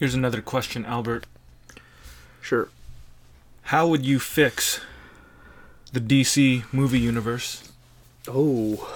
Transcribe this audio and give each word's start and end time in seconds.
Here's 0.00 0.14
another 0.14 0.40
question, 0.40 0.86
Albert. 0.86 1.26
Sure. 2.40 2.70
How 3.64 3.86
would 3.86 4.06
you 4.06 4.18
fix 4.18 4.80
the 5.92 6.00
DC 6.00 6.64
movie 6.72 6.98
universe? 6.98 7.70
Oh. 8.26 8.88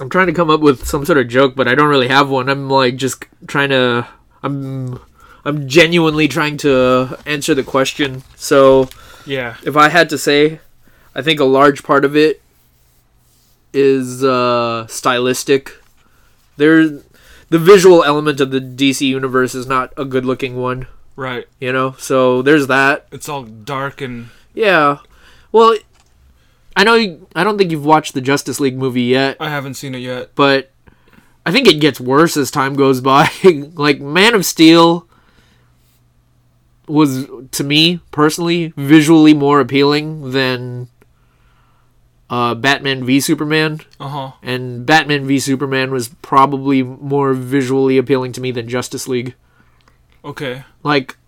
I'm 0.00 0.08
trying 0.08 0.26
to 0.28 0.32
come 0.32 0.50
up 0.50 0.60
with 0.60 0.86
some 0.86 1.04
sort 1.04 1.18
of 1.18 1.28
joke, 1.28 1.54
but 1.54 1.68
I 1.68 1.74
don't 1.74 1.88
really 1.88 2.08
have 2.08 2.30
one. 2.30 2.48
I'm 2.48 2.68
like 2.70 2.96
just 2.96 3.24
trying 3.46 3.68
to 3.68 4.08
I'm 4.42 4.98
I'm 5.44 5.68
genuinely 5.68 6.28
trying 6.28 6.56
to 6.58 7.18
answer 7.26 7.54
the 7.54 7.62
question. 7.62 8.22
So, 8.36 8.88
Yeah. 9.26 9.56
if 9.64 9.76
I 9.76 9.88
had 9.90 10.08
to 10.10 10.18
say, 10.18 10.60
I 11.14 11.22
think 11.22 11.40
a 11.40 11.44
large 11.44 11.82
part 11.82 12.04
of 12.04 12.16
it 12.16 12.40
is 13.72 14.22
uh, 14.24 14.86
stylistic. 14.86 15.72
There, 16.56 16.88
the 17.48 17.58
visual 17.58 18.02
element 18.04 18.40
of 18.40 18.50
the 18.50 18.60
DC 18.60 19.06
universe 19.06 19.54
is 19.54 19.66
not 19.66 19.92
a 19.96 20.04
good-looking 20.04 20.56
one, 20.56 20.86
Right. 21.16 21.46
you 21.60 21.72
know. 21.72 21.94
So 21.98 22.42
there's 22.42 22.66
that. 22.68 23.06
It's 23.12 23.28
all 23.28 23.42
dark 23.44 24.00
and 24.00 24.28
Yeah. 24.54 24.98
Well, 25.50 25.76
I 26.76 26.84
know 26.84 26.94
you, 26.94 27.26
I 27.34 27.44
don't 27.44 27.58
think 27.58 27.70
you've 27.70 27.84
watched 27.84 28.14
the 28.14 28.20
Justice 28.22 28.60
League 28.60 28.76
movie 28.78 29.02
yet, 29.02 29.36
I 29.40 29.50
haven't 29.50 29.74
seen 29.74 29.94
it 29.94 29.98
yet. 29.98 30.30
but 30.34 30.70
I 31.44 31.52
think 31.52 31.66
it 31.68 31.80
gets 31.80 32.00
worse 32.00 32.36
as 32.36 32.50
time 32.50 32.74
goes 32.74 33.00
by. 33.00 33.28
like 33.74 34.00
Man 34.00 34.34
of 34.34 34.46
Steel 34.46 35.06
was 36.88 37.26
to 37.52 37.64
me 37.64 38.00
personally 38.10 38.72
visually 38.76 39.34
more 39.34 39.60
appealing 39.60 40.32
than 40.32 40.88
uh, 42.32 42.54
Batman 42.56 43.04
v 43.04 43.20
Superman, 43.20 43.80
Uh 44.00 44.08
huh. 44.08 44.30
and 44.42 44.86
Batman 44.86 45.26
v 45.26 45.38
Superman 45.38 45.90
was 45.92 46.08
probably 46.22 46.82
more 46.82 47.34
visually 47.34 47.98
appealing 47.98 48.32
to 48.32 48.40
me 48.40 48.50
than 48.50 48.68
Justice 48.68 49.06
League. 49.06 49.34
Okay. 50.24 50.64
Like 50.82 51.18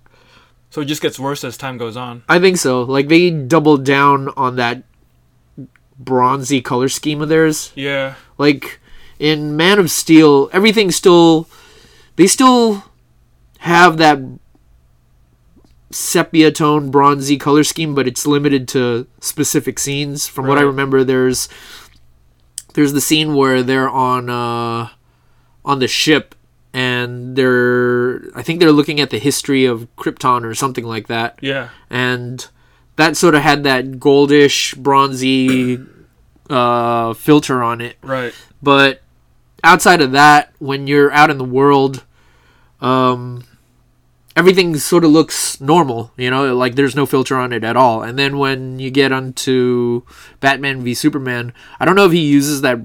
So 0.71 0.81
it 0.81 0.87
just 0.87 1.03
gets 1.03 1.19
worse 1.21 1.45
as 1.45 1.59
time 1.59 1.77
goes 1.77 1.97
on. 1.97 2.23
I 2.29 2.39
think 2.41 2.57
so. 2.57 2.83
Like 2.83 3.09
they 3.09 3.29
doubled 3.31 3.85
down 3.85 4.31
on 4.37 4.57
that 4.57 4.83
bronzy 5.99 6.61
color 6.61 6.89
scheme 6.89 7.21
of 7.21 7.29
theirs. 7.29 7.73
Yeah. 7.75 8.15
Like 8.39 8.81
in 9.19 9.57
Man 9.57 9.79
of 9.79 9.91
Steel, 9.91 10.49
everything's 10.53 10.97
still 10.97 11.49
they 12.17 12.27
still 12.27 12.85
have 13.59 13.99
that 13.99 14.19
sepia 15.95 16.51
tone 16.51 16.91
bronzy 16.91 17.37
color 17.39 17.63
scheme, 17.65 17.95
but 17.95 18.07
it's 18.09 18.27
limited 18.27 18.67
to 18.69 19.07
specific 19.21 19.79
scenes. 19.79 20.27
From 20.27 20.47
what 20.47 20.59
I 20.59 20.63
remember, 20.63 21.05
there's 21.05 21.49
there's 22.75 22.93
the 22.93 23.01
scene 23.01 23.35
where 23.35 23.63
they're 23.63 23.89
on 23.89 24.29
uh 24.29 24.89
on 25.65 25.79
the 25.79 25.89
ship 25.89 26.35
and 26.73 27.37
they're 27.37 28.23
I 28.35 28.43
think 28.43 28.59
they're 28.61 28.73
looking 28.73 29.01
at 29.01 29.11
the 29.11 29.19
history 29.19 29.65
of 29.65 29.87
Krypton 29.97 30.45
or 30.45 30.55
something 30.55 30.85
like 30.85 31.07
that 31.07 31.39
Yeah. 31.41 31.69
and 31.89 32.47
that 32.97 33.17
sort 33.17 33.35
of 33.37 33.43
had 33.43 33.63
that 33.65 33.93
goldish 33.93 34.77
bronzy 34.77 35.79
uh, 36.51 37.15
filter 37.15 37.63
on 37.63 37.81
it 37.81 37.97
Right. 38.03 38.35
but 38.63 39.03
outside 39.63 40.01
of 40.03 40.13
that 40.13 40.53
when 40.59 40.87
you're 40.87 41.11
out 41.13 41.31
in 41.31 41.39
the 41.39 41.45
world 41.45 42.05
um, 42.81 43.45
everything 44.37 44.77
sort 44.77 45.05
of 45.05 45.11
looks 45.11 45.61
normal 45.61 46.11
you 46.17 46.29
know 46.31 46.55
like 46.57 46.75
there's 46.75 46.97
no 46.97 47.07
filter 47.07 47.37
on 47.37 47.53
it 47.53 47.63
at 47.65 47.77
all 47.77 48.03
and 48.03 48.19
then 48.19 48.37
when 48.39 48.79
you 48.81 48.91
get 48.91 49.13
onto 49.13 50.03
batman 50.41 50.83
v 50.83 50.93
superman 50.95 51.53
i 51.79 51.85
don't 51.85 51.95
know 51.97 52.07
if 52.07 52.13
he 52.13 52.21
uses 52.21 52.61
that 52.63 52.79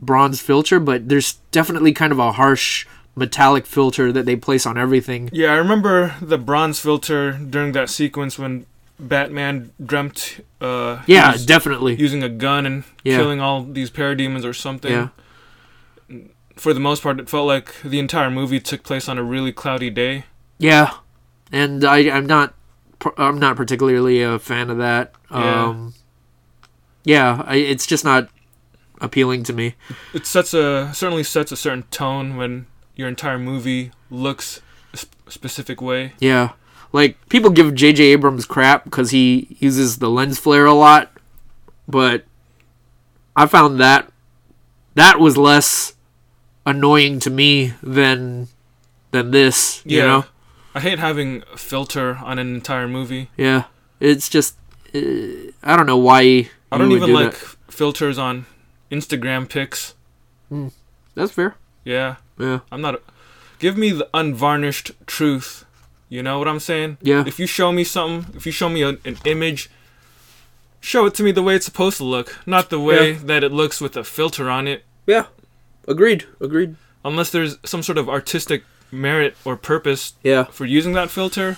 bronze 0.00 0.40
filter 0.40 0.80
but 0.80 1.08
there's 1.08 1.34
definitely 1.52 1.92
kind 1.92 2.12
of 2.12 2.18
a 2.18 2.32
harsh 2.32 2.86
metallic 3.14 3.66
filter 3.66 4.12
that 4.12 4.26
they 4.26 4.36
place 4.36 4.66
on 4.66 4.76
everything 4.76 5.28
Yeah, 5.32 5.52
I 5.52 5.56
remember 5.56 6.14
the 6.20 6.36
bronze 6.38 6.78
filter 6.80 7.32
during 7.32 7.72
that 7.72 7.88
sequence 7.88 8.38
when 8.38 8.66
Batman 8.98 9.72
dreamt 9.84 10.40
uh 10.60 11.02
yeah 11.06 11.34
definitely 11.44 11.94
using 11.96 12.22
a 12.22 12.28
gun 12.28 12.66
and 12.66 12.84
Yeah. 13.04 13.16
killing 13.18 13.40
all 13.40 13.62
these 13.64 13.90
parademons 13.90 14.44
or 14.44 14.52
something. 14.54 14.92
yeah 14.92 15.08
For 16.56 16.72
the 16.72 16.80
most 16.80 17.02
part, 17.02 17.20
it 17.20 17.28
felt 17.28 17.46
like 17.46 17.74
the 17.84 17.98
entire 17.98 18.30
movie 18.30 18.60
took 18.60 18.82
place 18.82 19.08
on 19.10 19.18
a 19.18 19.22
really 19.22 19.52
cloudy 19.52 19.90
day. 19.90 20.24
Yeah, 20.58 20.94
and 21.52 21.84
I 21.84 21.98
I'm 22.10 22.26
not 22.26 22.54
I'm 23.18 23.38
not 23.38 23.56
particularly 23.56 24.22
a 24.22 24.38
fan 24.38 24.70
of 24.70 24.78
that. 24.78 25.12
Yeah. 25.30 25.64
Um, 25.66 25.94
yeah, 27.04 27.42
I, 27.46 27.56
it's 27.56 27.86
just 27.86 28.04
not 28.04 28.28
appealing 29.00 29.42
to 29.44 29.52
me. 29.52 29.74
It 30.14 30.26
sets 30.26 30.54
a 30.54 30.90
certainly 30.94 31.22
sets 31.22 31.52
a 31.52 31.56
certain 31.56 31.82
tone 31.90 32.36
when 32.36 32.66
your 32.94 33.08
entire 33.08 33.38
movie 33.38 33.92
looks 34.10 34.60
a 34.92 34.96
sp- 34.98 35.12
specific 35.28 35.80
way. 35.82 36.14
Yeah, 36.18 36.52
like 36.92 37.28
people 37.28 37.50
give 37.50 37.74
J.J. 37.74 38.02
Abrams 38.04 38.46
crap 38.46 38.84
because 38.84 39.10
he 39.10 39.56
uses 39.60 39.98
the 39.98 40.08
lens 40.10 40.38
flare 40.38 40.64
a 40.64 40.72
lot, 40.72 41.12
but 41.86 42.24
I 43.36 43.46
found 43.46 43.78
that 43.80 44.10
that 44.94 45.20
was 45.20 45.36
less 45.36 45.92
annoying 46.64 47.20
to 47.20 47.30
me 47.30 47.74
than 47.82 48.48
than 49.10 49.30
this. 49.30 49.82
You 49.84 49.98
Yeah. 49.98 50.06
know? 50.06 50.24
I 50.76 50.80
hate 50.80 50.98
having 50.98 51.42
a 51.52 51.56
filter 51.56 52.18
on 52.22 52.38
an 52.38 52.54
entire 52.54 52.86
movie. 52.86 53.30
Yeah, 53.36 53.64
it's 53.98 54.28
just 54.28 54.56
uh, 54.94 54.98
I 55.62 55.74
don't 55.76 55.86
know 55.86 55.96
why. 55.96 56.50
I 56.70 56.76
don't 56.78 56.92
even 56.92 57.08
do 57.08 57.14
like 57.14 57.30
that. 57.32 57.56
filters 57.72 58.18
on 58.18 58.44
Instagram 58.90 59.48
pics. 59.48 59.94
That's 61.14 61.32
fair. 61.32 61.56
Yeah. 61.84 62.16
Yeah. 62.38 62.60
I'm 62.70 62.82
not. 62.82 62.96
A, 62.96 63.00
give 63.58 63.78
me 63.78 63.90
the 63.90 64.08
unvarnished 64.12 64.92
truth. 65.06 65.64
You 66.10 66.22
know 66.22 66.38
what 66.38 66.46
I'm 66.46 66.60
saying? 66.60 66.98
Yeah. 67.00 67.24
If 67.26 67.38
you 67.40 67.46
show 67.46 67.72
me 67.72 67.82
something, 67.84 68.36
if 68.36 68.44
you 68.44 68.52
show 68.52 68.68
me 68.68 68.82
a, 68.82 68.90
an 69.04 69.16
image, 69.24 69.70
show 70.80 71.06
it 71.06 71.14
to 71.14 71.22
me 71.22 71.32
the 71.32 71.42
way 71.42 71.56
it's 71.56 71.64
supposed 71.64 71.96
to 71.96 72.04
look, 72.04 72.38
not 72.46 72.68
the 72.70 72.78
way 72.80 73.12
Yeah. 73.12 73.18
that 73.24 73.42
it 73.44 73.50
looks 73.52 73.80
with 73.80 73.96
a 73.96 74.04
filter 74.04 74.50
on 74.50 74.68
it. 74.68 74.84
Yeah. 75.06 75.26
Agreed. 75.88 76.24
Agreed. 76.40 76.76
Unless 77.04 77.30
there's 77.30 77.56
some 77.64 77.82
sort 77.82 77.96
of 77.98 78.08
artistic 78.10 78.64
merit 78.90 79.36
or 79.44 79.56
purpose 79.56 80.14
Yeah. 80.22 80.44
for 80.44 80.64
using 80.64 80.92
that 80.94 81.10
filter, 81.10 81.56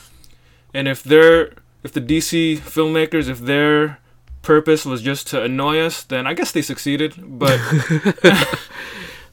and 0.74 0.88
if 0.88 1.02
they're 1.02 1.52
if 1.84 1.92
the 1.92 2.00
DC 2.00 2.58
filmmakers 2.58 3.28
if 3.28 3.38
their 3.40 3.98
purpose 4.42 4.84
was 4.84 5.02
just 5.02 5.26
to 5.28 5.42
annoy 5.42 5.78
us, 5.80 6.02
then 6.02 6.26
I 6.26 6.34
guess 6.34 6.52
they 6.52 6.62
succeeded. 6.62 7.14
But 7.18 7.60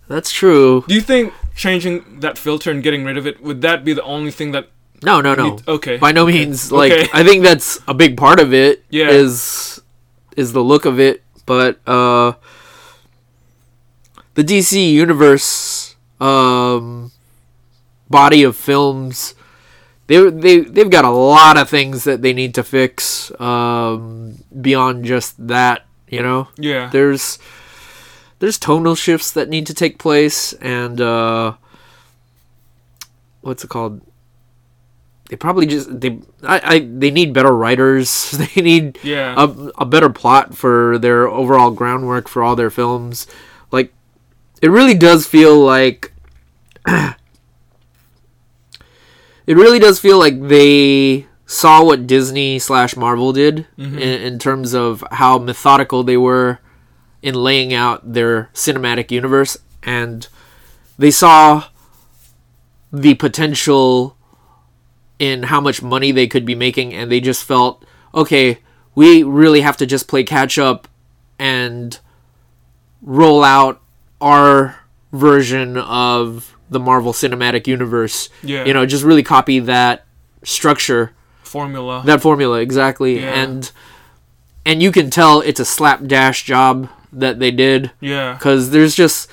That's 0.07 0.31
true. 0.31 0.83
do 0.87 0.93
you 0.93 1.01
think 1.01 1.33
changing 1.55 2.19
that 2.19 2.37
filter 2.37 2.69
and 2.69 2.83
getting 2.83 3.03
rid 3.05 3.17
of 3.17 3.25
it 3.25 3.41
would 3.41 3.61
that 3.61 3.83
be 3.83 3.93
the 3.93 4.03
only 4.03 4.29
thing 4.31 4.51
that 4.51 4.69
No, 5.03 5.21
no, 5.21 5.33
no. 5.35 5.55
Need- 5.55 5.67
okay. 5.67 5.97
By 5.97 6.11
no 6.11 6.25
means. 6.27 6.71
Like 6.71 6.91
Okay. 6.91 7.07
I 7.13 7.23
think 7.23 7.43
that's 7.43 7.79
a 7.87 7.93
big 7.93 8.15
part 8.17 8.39
of 8.39 8.53
it. 8.53 8.83
Yeah. 8.89 9.09
Is 9.09 9.81
is 10.37 10.51
the 10.53 10.61
look 10.63 10.85
of 10.85 10.99
it, 10.99 11.23
but 11.45 11.79
uh, 11.87 12.33
the 14.35 14.43
DC 14.43 14.91
universe 14.91 15.95
um, 16.19 17.11
body 18.15 18.43
of 18.43 18.55
films. 18.55 19.35
They, 20.07 20.29
they, 20.29 20.59
they've 20.59 20.89
got 20.89 21.03
a 21.05 21.09
lot 21.09 21.57
of 21.57 21.67
things 21.69 22.03
that 22.05 22.21
they 22.21 22.31
need 22.33 22.53
to 22.55 22.63
fix 22.63 23.31
um, 23.41 24.37
beyond 24.61 25.03
just 25.05 25.35
that, 25.47 25.85
you 26.07 26.21
know? 26.21 26.47
Yeah. 26.57 26.89
there's 26.91 27.39
there's 28.39 28.59
tonal 28.59 28.95
shifts 28.95 29.31
that 29.31 29.49
need 29.49 29.65
to 29.67 29.73
take 29.73 29.97
place 29.97 30.53
and 30.61 30.99
uh 31.01 31.55
what's 33.41 33.63
it 33.63 33.69
called 33.69 34.01
they 35.29 35.35
probably 35.35 35.65
just 35.65 35.87
they 36.01 36.19
I, 36.43 36.57
I 36.75 36.79
they 36.79 37.09
need 37.11 37.33
better 37.33 37.55
writers 37.55 38.31
they 38.55 38.61
need 38.61 38.99
Yeah. 39.03 39.33
a, 39.37 39.47
a 39.79 39.85
better 39.85 40.09
plot 40.09 40.55
for 40.55 40.99
their 40.99 41.27
overall 41.27 41.71
groundwork 41.71 42.27
for 42.27 42.43
all 42.43 42.55
their 42.55 42.69
films 42.69 43.25
like 43.71 43.93
it 44.61 44.69
really 44.69 44.95
does 44.95 45.25
feel 45.25 45.57
like 45.57 46.11
it 49.47 49.55
really 49.55 49.79
does 49.79 49.99
feel 49.99 50.17
like 50.17 50.39
they 50.47 51.27
saw 51.45 51.83
what 51.83 52.07
Disney 52.07 52.59
slash 52.59 52.95
Marvel 52.95 53.31
did 53.31 53.67
mm-hmm. 53.77 53.97
in, 53.97 54.21
in 54.21 54.39
terms 54.39 54.73
of 54.73 55.03
how 55.11 55.37
methodical 55.37 56.03
they 56.03 56.17
were 56.17 56.59
in 57.21 57.35
laying 57.35 57.73
out 57.73 58.13
their 58.13 58.49
cinematic 58.53 59.11
universe, 59.11 59.57
and 59.83 60.27
they 60.97 61.11
saw 61.11 61.65
the 62.91 63.15
potential 63.15 64.15
in 65.19 65.43
how 65.43 65.61
much 65.61 65.81
money 65.81 66.11
they 66.11 66.27
could 66.27 66.45
be 66.45 66.55
making, 66.55 66.93
and 66.93 67.11
they 67.11 67.19
just 67.19 67.43
felt, 67.43 67.85
okay, 68.13 68.59
we 68.95 69.23
really 69.23 69.61
have 69.61 69.77
to 69.77 69.85
just 69.85 70.07
play 70.07 70.23
catch 70.23 70.57
up 70.57 70.87
and 71.37 71.99
roll 73.01 73.43
out 73.43 73.81
our 74.21 74.79
version 75.11 75.77
of 75.77 76.54
the 76.69 76.79
Marvel 76.79 77.13
Cinematic 77.13 77.67
Universe. 77.67 78.29
Yeah. 78.43 78.65
You 78.65 78.73
know, 78.73 78.85
just 78.85 79.03
really 79.03 79.23
copy 79.23 79.59
that 79.59 80.05
structure 80.43 81.11
Formula. 81.43 82.03
that 82.05 82.21
formula 82.21 82.59
exactly 82.59 83.19
Yeah. 83.19 83.33
and 83.43 83.71
and 84.65 84.81
you 84.83 84.91
can 84.91 85.09
tell 85.09 85.41
it's 85.41 85.59
a 85.59 85.65
slapdash 85.65 86.43
job 86.43 86.89
that 87.13 87.39
they 87.39 87.49
did 87.51 87.91
Yeah. 87.99 88.33
because 88.33 88.69
there's 88.71 88.93
just 88.95 89.29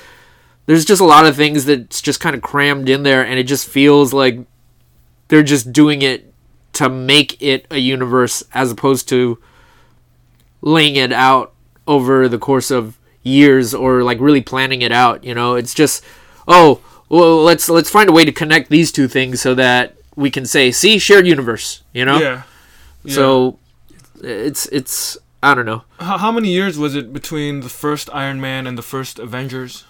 there's 0.66 0.84
just 0.84 1.00
a 1.00 1.04
lot 1.04 1.26
of 1.26 1.34
things 1.36 1.64
that's 1.64 2.00
just 2.00 2.20
kind 2.20 2.34
of 2.36 2.40
crammed 2.42 2.88
in 2.88 3.02
there 3.02 3.24
and 3.26 3.38
it 3.38 3.44
just 3.44 3.66
feels 3.68 4.12
like 4.14 4.38
they're 5.28 5.42
just 5.42 5.72
doing 5.72 6.00
it 6.02 6.32
to 6.74 6.88
make 6.88 7.42
it 7.42 7.66
a 7.70 7.78
universe 7.78 8.42
as 8.54 8.70
opposed 8.70 9.08
to 9.08 9.38
laying 10.60 10.96
it 10.96 11.12
out 11.12 11.52
over 11.86 12.28
the 12.28 12.38
course 12.38 12.70
of 12.70 12.98
years 13.22 13.74
or 13.74 14.02
like 14.02 14.20
really 14.20 14.40
planning 14.40 14.82
it 14.82 14.92
out 14.92 15.24
you 15.24 15.34
know 15.34 15.54
it's 15.56 15.74
just 15.74 16.02
oh 16.46 16.80
well 17.12 17.36
let's 17.44 17.68
let's 17.68 17.90
find 17.90 18.08
a 18.08 18.12
way 18.12 18.24
to 18.24 18.32
connect 18.32 18.70
these 18.70 18.90
two 18.90 19.06
things 19.06 19.40
so 19.40 19.54
that 19.54 19.94
we 20.16 20.30
can 20.30 20.44
say 20.46 20.70
see 20.72 20.98
shared 20.98 21.26
universe 21.26 21.82
you 21.92 22.04
know 22.08 22.18
Yeah. 22.18 22.42
Yeah. 23.04 23.14
so 23.14 23.58
it's 24.22 24.66
it's 24.78 25.18
i 25.42 25.54
don't 25.54 25.66
know 25.66 25.82
How, 26.00 26.16
how 26.18 26.32
many 26.32 26.48
years 26.50 26.78
was 26.78 26.94
it 26.96 27.12
between 27.12 27.60
the 27.60 27.68
first 27.68 28.08
Iron 28.12 28.40
Man 28.40 28.66
and 28.66 28.76
the 28.78 28.82
first 28.94 29.18
Avengers? 29.18 29.84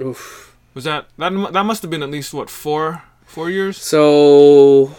Oof. 0.00 0.56
Was 0.74 0.84
that 0.84 1.06
that 1.18 1.30
that 1.52 1.64
must 1.64 1.82
have 1.82 1.90
been 1.90 2.02
at 2.02 2.10
least 2.10 2.32
what 2.34 2.48
four 2.50 3.02
four 3.26 3.50
years? 3.50 3.76
So 3.76 4.96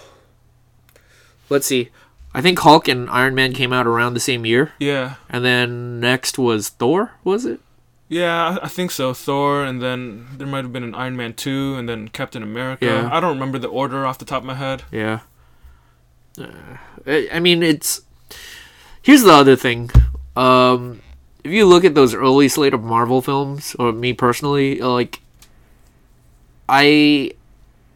let's 1.49 1.65
see. 1.65 1.89
I 2.33 2.41
think 2.41 2.59
Hulk 2.59 2.87
and 2.87 3.09
Iron 3.09 3.35
Man 3.35 3.53
came 3.53 3.73
out 3.73 3.85
around 3.87 4.13
the 4.13 4.19
same 4.19 4.45
year, 4.45 4.71
Yeah. 4.79 5.15
and 5.29 5.43
then 5.45 5.99
next 5.99 6.37
was 6.37 6.69
Thor. 6.69 7.11
Was 7.23 7.45
it? 7.45 7.59
Yeah, 8.13 8.59
I, 8.61 8.67
think 8.67 8.91
so. 8.91 9.13
Thor, 9.13 9.63
and 9.63 9.81
then 9.81 10.27
there 10.37 10.45
might 10.45 10.63
have 10.63 10.71
been 10.71 10.83
an 10.83 10.93
Iron 10.93 11.17
Man 11.17 11.33
two, 11.33 11.75
and 11.75 11.89
then 11.89 12.07
Captain 12.09 12.43
America. 12.43 12.85
Yeah. 12.85 13.09
I 13.11 13.19
don't 13.19 13.33
remember 13.33 13.57
the 13.57 13.67
order 13.67 14.05
off 14.05 14.19
the 14.19 14.25
top 14.25 14.43
of 14.43 14.45
my 14.45 14.53
head. 14.53 14.83
Yeah. 14.91 15.21
Uh, 16.39 16.77
I 17.07 17.27
I 17.33 17.39
mean, 17.39 17.63
it's. 17.63 18.01
Here's 19.01 19.23
the 19.23 19.33
other 19.33 19.55
thing. 19.55 19.89
Um, 20.35 21.01
if 21.43 21.51
you 21.51 21.65
look 21.65 21.83
at 21.83 21.95
those 21.95 22.13
early 22.13 22.47
slate 22.47 22.73
of 22.73 22.83
Marvel 22.83 23.21
films, 23.21 23.75
or 23.79 23.91
me 23.91 24.13
personally, 24.13 24.79
like, 24.79 25.19
I, 26.69 27.33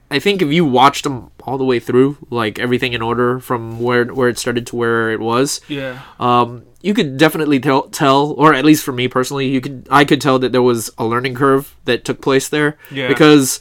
I 0.10 0.20
think 0.20 0.42
if 0.42 0.52
you 0.54 0.64
watched 0.64 1.04
them 1.04 1.32
all 1.44 1.58
the 1.58 1.66
way 1.66 1.80
through, 1.80 2.18
like 2.30 2.60
everything 2.60 2.94
in 2.94 3.02
order 3.02 3.40
from 3.40 3.80
where 3.82 4.06
where 4.06 4.30
it 4.30 4.38
started 4.40 4.66
to 4.68 4.76
where 4.78 5.12
it 5.12 5.20
was, 5.20 5.60
Yeah. 5.68 6.00
um, 6.20 6.64
you 6.82 6.94
could 6.94 7.18
definitely 7.18 7.60
tell, 7.60 7.90
tell, 7.90 8.32
or 8.38 8.54
at 8.54 8.64
least 8.64 8.86
for 8.86 8.94
me 8.94 9.08
personally, 9.10 9.48
you 9.50 9.60
could 9.60 9.86
I 9.92 10.06
could 10.06 10.22
tell 10.22 10.40
that 10.40 10.52
there 10.54 10.62
was 10.62 10.90
a 10.98 11.06
learning 11.06 11.36
curve 11.36 11.76
that 11.86 12.06
took 12.06 12.22
place 12.22 12.48
there. 12.48 12.78
Yeah. 12.90 13.10
Because, 13.10 13.60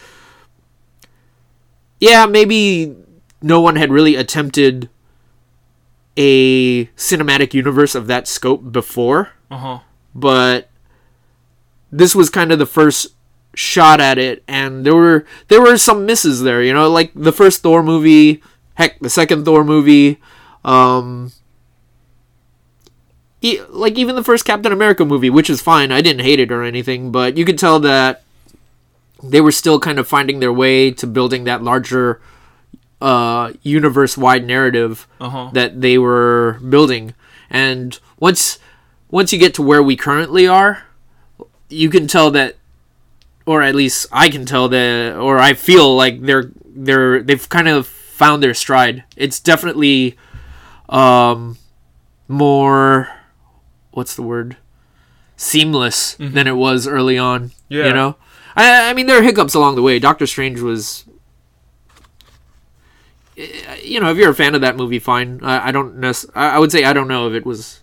yeah, 1.98 2.26
maybe 2.26 2.94
no 3.42 3.60
one 3.60 3.76
had 3.76 3.90
really 3.90 4.14
attempted 4.14 4.88
a 6.16 6.86
cinematic 6.96 7.54
universe 7.54 7.94
of 7.94 8.06
that 8.06 8.28
scope 8.28 8.70
before, 8.72 9.30
Uh 9.50 9.56
huh. 9.58 9.78
but 10.14 10.70
this 11.90 12.14
was 12.14 12.30
kind 12.30 12.52
of 12.52 12.58
the 12.58 12.66
first 12.66 13.08
shot 13.56 14.00
at 14.00 14.18
it 14.18 14.44
and 14.46 14.84
there 14.86 14.94
were 14.94 15.24
there 15.48 15.60
were 15.62 15.76
some 15.78 16.04
misses 16.06 16.42
there 16.42 16.62
you 16.62 16.72
know 16.74 16.88
like 16.90 17.10
the 17.14 17.32
first 17.32 17.62
thor 17.62 17.82
movie 17.82 18.42
heck 18.74 18.98
the 19.00 19.08
second 19.10 19.44
thor 19.44 19.64
movie 19.64 20.18
um 20.64 21.32
e- 23.40 23.60
like 23.70 23.96
even 23.98 24.14
the 24.14 24.22
first 24.24 24.44
captain 24.44 24.72
america 24.72 25.04
movie 25.04 25.30
which 25.30 25.48
is 25.50 25.60
fine 25.62 25.90
i 25.92 26.00
didn't 26.00 26.20
hate 26.22 26.40
it 26.40 26.52
or 26.52 26.62
anything 26.62 27.10
but 27.10 27.36
you 27.36 27.44
could 27.44 27.58
tell 27.58 27.80
that 27.80 28.22
they 29.22 29.40
were 29.40 29.52
still 29.52 29.80
kind 29.80 29.98
of 29.98 30.06
finding 30.06 30.40
their 30.40 30.52
way 30.52 30.90
to 30.90 31.06
building 31.06 31.44
that 31.44 31.62
larger 31.62 32.20
uh 33.00 33.52
universe 33.62 34.16
wide 34.16 34.44
narrative 34.46 35.06
Uh 35.20 35.28
huh. 35.30 35.50
that 35.52 35.80
they 35.80 35.98
were 35.98 36.58
building 36.68 37.14
and 37.50 37.98
once 38.18 38.58
once 39.10 39.32
you 39.32 39.38
get 39.38 39.54
to 39.54 39.62
where 39.62 39.82
we 39.82 39.96
currently 39.96 40.46
are 40.46 40.84
you 41.68 41.88
can 41.90 42.06
tell 42.06 42.30
that 42.30 42.56
or 43.46 43.62
at 43.62 43.74
least 43.74 44.06
I 44.12 44.28
can 44.28 44.44
tell 44.44 44.68
that 44.68 45.16
or 45.16 45.38
I 45.38 45.54
feel 45.54 45.94
like 45.96 46.20
they're 46.22 46.50
they're 46.64 47.22
they've 47.22 47.48
kind 47.48 47.68
of 47.68 47.86
found 47.86 48.42
their 48.42 48.54
stride. 48.54 49.04
It's 49.16 49.40
definitely 49.40 50.16
um 50.88 51.56
more 52.28 53.08
what's 53.92 54.14
the 54.14 54.22
word? 54.22 54.56
Seamless 55.36 56.14
than 56.18 56.46
it 56.46 56.56
was 56.56 56.86
early 56.86 57.16
on 57.18 57.52
Yeah. 57.68 57.86
you 57.86 57.92
know? 57.92 58.16
I, 58.56 58.90
I 58.90 58.94
mean 58.94 59.06
there 59.06 59.18
are 59.18 59.22
hiccups 59.22 59.54
along 59.54 59.76
the 59.76 59.82
way. 59.82 59.98
Doctor 59.98 60.26
strange 60.26 60.60
was 60.60 61.04
you 63.82 64.00
know, 64.00 64.10
if 64.10 64.16
you're 64.16 64.30
a 64.30 64.34
fan 64.34 64.54
of 64.54 64.62
that 64.62 64.76
movie, 64.76 64.98
fine. 64.98 65.40
I, 65.42 65.68
I 65.68 65.72
don't 65.72 65.96
nec- 65.98 66.34
I 66.34 66.58
would 66.58 66.72
say 66.72 66.84
I 66.84 66.92
don't 66.94 67.08
know 67.08 67.28
if 67.28 67.34
it 67.34 67.44
was 67.44 67.82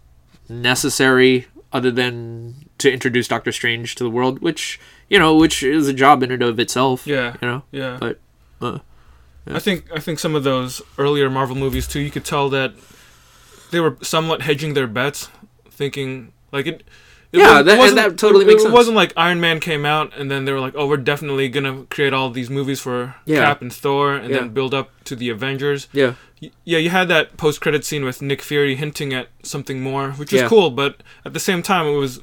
necessary 0.50 1.46
other 1.72 1.92
than 1.92 2.56
to 2.80 2.92
introduce 2.92 3.28
Doctor 3.28 3.52
Strange 3.52 3.94
to 3.96 4.04
the 4.04 4.10
world, 4.10 4.40
which 4.42 4.80
you 5.14 5.20
know, 5.20 5.36
which 5.44 5.62
is 5.64 5.88
a 5.88 5.94
job 5.94 6.24
in 6.24 6.32
and 6.32 6.42
of 6.44 6.60
itself. 6.60 7.06
Yeah. 7.06 7.36
you 7.42 7.48
know. 7.48 7.62
Yeah. 7.72 7.98
But 8.00 8.20
uh, 8.62 8.80
I 9.48 9.60
think 9.60 9.86
I 9.98 10.00
think 10.00 10.18
some 10.20 10.36
of 10.36 10.44
those 10.44 10.82
earlier 10.98 11.30
Marvel 11.30 11.56
movies 11.56 11.88
too, 11.88 12.00
you 12.00 12.12
could 12.12 12.26
tell 12.26 12.50
that 12.50 12.74
they 13.72 13.80
were 13.80 13.98
somewhat 14.02 14.42
hedging 14.42 14.74
their 14.74 14.88
bets, 14.88 15.30
thinking 15.70 16.32
like 16.52 16.68
it. 16.68 16.84
it 17.32 17.40
Yeah, 17.40 17.44
wasn't- 17.50 17.66
that- 17.68 17.78
wasn't- 17.80 17.96
that 18.02 18.18
totally 18.18 18.46
it, 18.46 18.48
makes 18.48 18.62
it 18.62 18.66
sense. 18.66 18.74
wasn't 18.80 18.96
like 18.96 19.12
Iron 19.18 19.40
Man 19.42 19.60
came 19.60 19.86
out 19.86 20.14
and 20.18 20.30
then 20.32 20.46
they 20.46 20.52
were 20.52 20.60
like, 20.68 20.76
"Oh, 20.78 20.88
we're 20.88 20.98
definitely 21.12 21.48
gonna 21.50 21.86
create 21.90 22.14
all 22.14 22.30
these 22.30 22.50
movies 22.50 22.80
for 22.80 23.16
Yeah. 23.26 23.44
Cap 23.46 23.62
and 23.62 23.74
Thor, 23.74 24.14
and 24.16 24.30
Yeah. 24.30 24.38
then 24.40 24.50
build 24.50 24.74
up 24.74 24.88
to 25.06 25.16
the 25.16 25.30
Avengers." 25.30 25.88
yeah, 25.94 26.14
Y- 26.42 26.52
Yeah, 26.66 26.80
you 26.86 26.90
had 26.90 27.08
that 27.08 27.38
post-credit 27.38 27.84
scene 27.86 28.04
with 28.06 28.22
Nick 28.22 28.42
Fury 28.42 28.76
hinting 28.76 29.14
at 29.14 29.28
something 29.44 29.82
more, 29.82 30.12
which 30.20 30.32
was 30.34 30.42
Yeah. 30.42 30.48
cool. 30.50 30.70
But 30.72 30.92
at 31.26 31.34
the 31.34 31.40
same 31.40 31.62
time, 31.64 31.86
it 31.88 31.98
was 31.98 32.20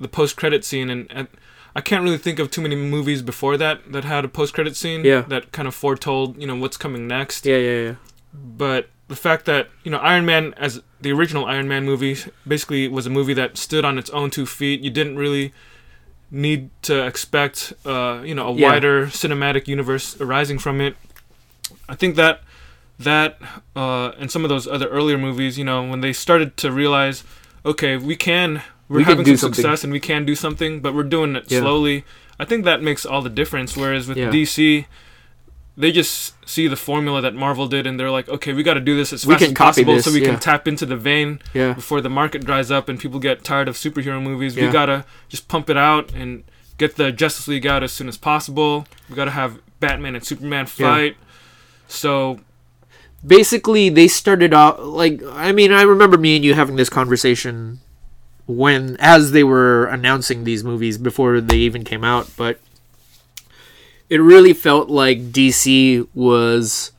the 0.00 0.08
post-credit 0.08 0.64
scene, 0.64 0.90
and, 0.90 1.06
and 1.10 1.28
I 1.74 1.80
can't 1.80 2.02
really 2.02 2.18
think 2.18 2.38
of 2.38 2.50
too 2.50 2.60
many 2.60 2.74
movies 2.76 3.22
before 3.22 3.56
that 3.56 3.92
that 3.92 4.04
had 4.04 4.24
a 4.24 4.28
post-credit 4.28 4.76
scene 4.76 5.04
Yeah. 5.04 5.20
that 5.28 5.52
kind 5.52 5.68
of 5.68 5.74
foretold, 5.74 6.36
you 6.40 6.46
know, 6.46 6.56
what's 6.56 6.76
coming 6.76 7.06
next. 7.06 7.46
yeah, 7.46 7.56
yeah, 7.56 7.80
yeah. 7.82 7.94
But 8.32 8.88
the 9.08 9.16
fact 9.16 9.44
that 9.46 9.68
you 9.84 9.90
know 9.90 9.98
Iron 9.98 10.24
Man, 10.26 10.54
as 10.56 10.80
the 11.00 11.12
original 11.12 11.44
Iron 11.46 11.66
Man 11.68 11.84
movie, 11.84 12.16
basically 12.46 12.86
was 12.88 13.06
a 13.06 13.10
movie 13.10 13.34
that 13.34 13.56
stood 13.56 13.84
on 13.84 13.98
its 13.98 14.10
own 14.10 14.30
two 14.30 14.46
feet. 14.46 14.80
You 14.80 14.90
didn't 14.90 15.16
really 15.16 15.52
need 16.30 16.70
to 16.82 17.04
expect, 17.06 17.72
uh, 17.84 18.20
you 18.24 18.34
know, 18.34 18.48
a 18.48 18.54
Yeah. 18.54 18.68
wider 18.70 19.06
cinematic 19.06 19.66
universe 19.66 20.16
arising 20.20 20.58
from 20.60 20.80
it. 20.80 20.94
I 21.88 21.94
think 21.96 22.14
that 22.16 22.42
that 23.00 23.38
uh, 23.74 24.10
and 24.18 24.30
some 24.30 24.44
of 24.44 24.48
those 24.50 24.68
other 24.68 24.86
earlier 24.88 25.18
movies, 25.18 25.58
you 25.58 25.64
know, 25.64 25.82
when 25.82 26.02
they 26.02 26.12
started 26.12 26.56
to 26.58 26.70
realize, 26.70 27.24
okay, 27.64 27.96
we 27.96 28.14
can, 28.14 28.62
we're 28.90 28.98
We 28.98 29.04
having 29.04 29.24
some 29.24 29.36
something. 29.36 29.54
success 29.54 29.84
and 29.84 29.92
we 29.92 30.00
can 30.00 30.26
do 30.26 30.34
something, 30.34 30.80
but 30.80 30.94
we're 30.94 31.04
doing 31.04 31.36
it 31.36 31.44
Yeah. 31.48 31.60
slowly. 31.60 32.04
I 32.38 32.44
think 32.44 32.64
that 32.66 32.82
makes 32.82 33.06
all 33.06 33.22
the 33.22 33.30
difference. 33.30 33.76
Whereas 33.76 34.06
with 34.08 34.18
Yeah. 34.18 34.30
DC, 34.30 34.86
they 35.76 35.92
just 35.92 36.34
see 36.46 36.66
the 36.66 36.76
formula 36.76 37.20
that 37.22 37.34
Marvel 37.34 37.66
did, 37.68 37.86
and 37.86 37.98
they're 37.98 38.10
like, 38.10 38.28
okay, 38.28 38.52
we 38.52 38.62
got 38.62 38.74
to 38.74 38.80
do 38.80 38.96
this 38.96 39.12
as 39.12 39.24
We 39.24 39.34
fast 39.34 39.44
as 39.44 39.52
possible, 39.52 39.94
this, 39.94 40.04
so 40.04 40.12
we 40.12 40.20
yeah. 40.20 40.30
can 40.32 40.40
tap 40.40 40.66
into 40.68 40.84
the 40.84 40.96
vein 40.96 41.40
Yeah, 41.54 41.72
before 41.72 42.00
the 42.02 42.10
market 42.10 42.44
dries 42.44 42.70
up 42.70 42.88
and 42.88 42.98
people 42.98 43.20
get 43.20 43.44
tired 43.44 43.68
of 43.68 43.76
superhero 43.76 44.20
movies. 44.20 44.56
Yeah. 44.56 44.66
We 44.66 44.72
gotta 44.72 45.04
just 45.28 45.46
pump 45.48 45.70
it 45.70 45.76
out 45.78 46.12
and 46.14 46.42
get 46.76 46.96
the 46.96 47.12
Justice 47.12 47.46
League 47.48 47.66
out 47.66 47.82
as 47.84 47.92
soon 47.92 48.08
as 48.08 48.16
possible. 48.18 48.86
We 49.08 49.14
gotta 49.14 49.30
have 49.30 49.58
Batman 49.78 50.16
and 50.16 50.24
Superman 50.26 50.66
fight. 50.66 51.16
So 51.88 52.40
basically 53.26 53.88
they 53.90 54.08
started 54.08 54.52
out 54.54 54.84
like 54.84 55.20
I 55.32 55.52
mean 55.52 55.72
I 55.72 55.82
remember 55.82 56.16
me 56.16 56.36
and 56.36 56.44
you 56.44 56.54
having 56.54 56.76
this 56.76 56.88
conversation 56.88 57.80
when 58.56 58.96
as 58.98 59.32
they 59.32 59.44
were 59.44 59.86
announcing 59.86 60.44
these 60.44 60.64
movies 60.64 60.98
before 60.98 61.40
they 61.40 61.58
even 61.58 61.84
came 61.84 62.04
out, 62.04 62.30
but 62.36 62.58
it 64.08 64.18
really 64.18 64.52
felt 64.52 64.88
like 64.88 65.30
DC 65.30 66.06
was 66.14 66.92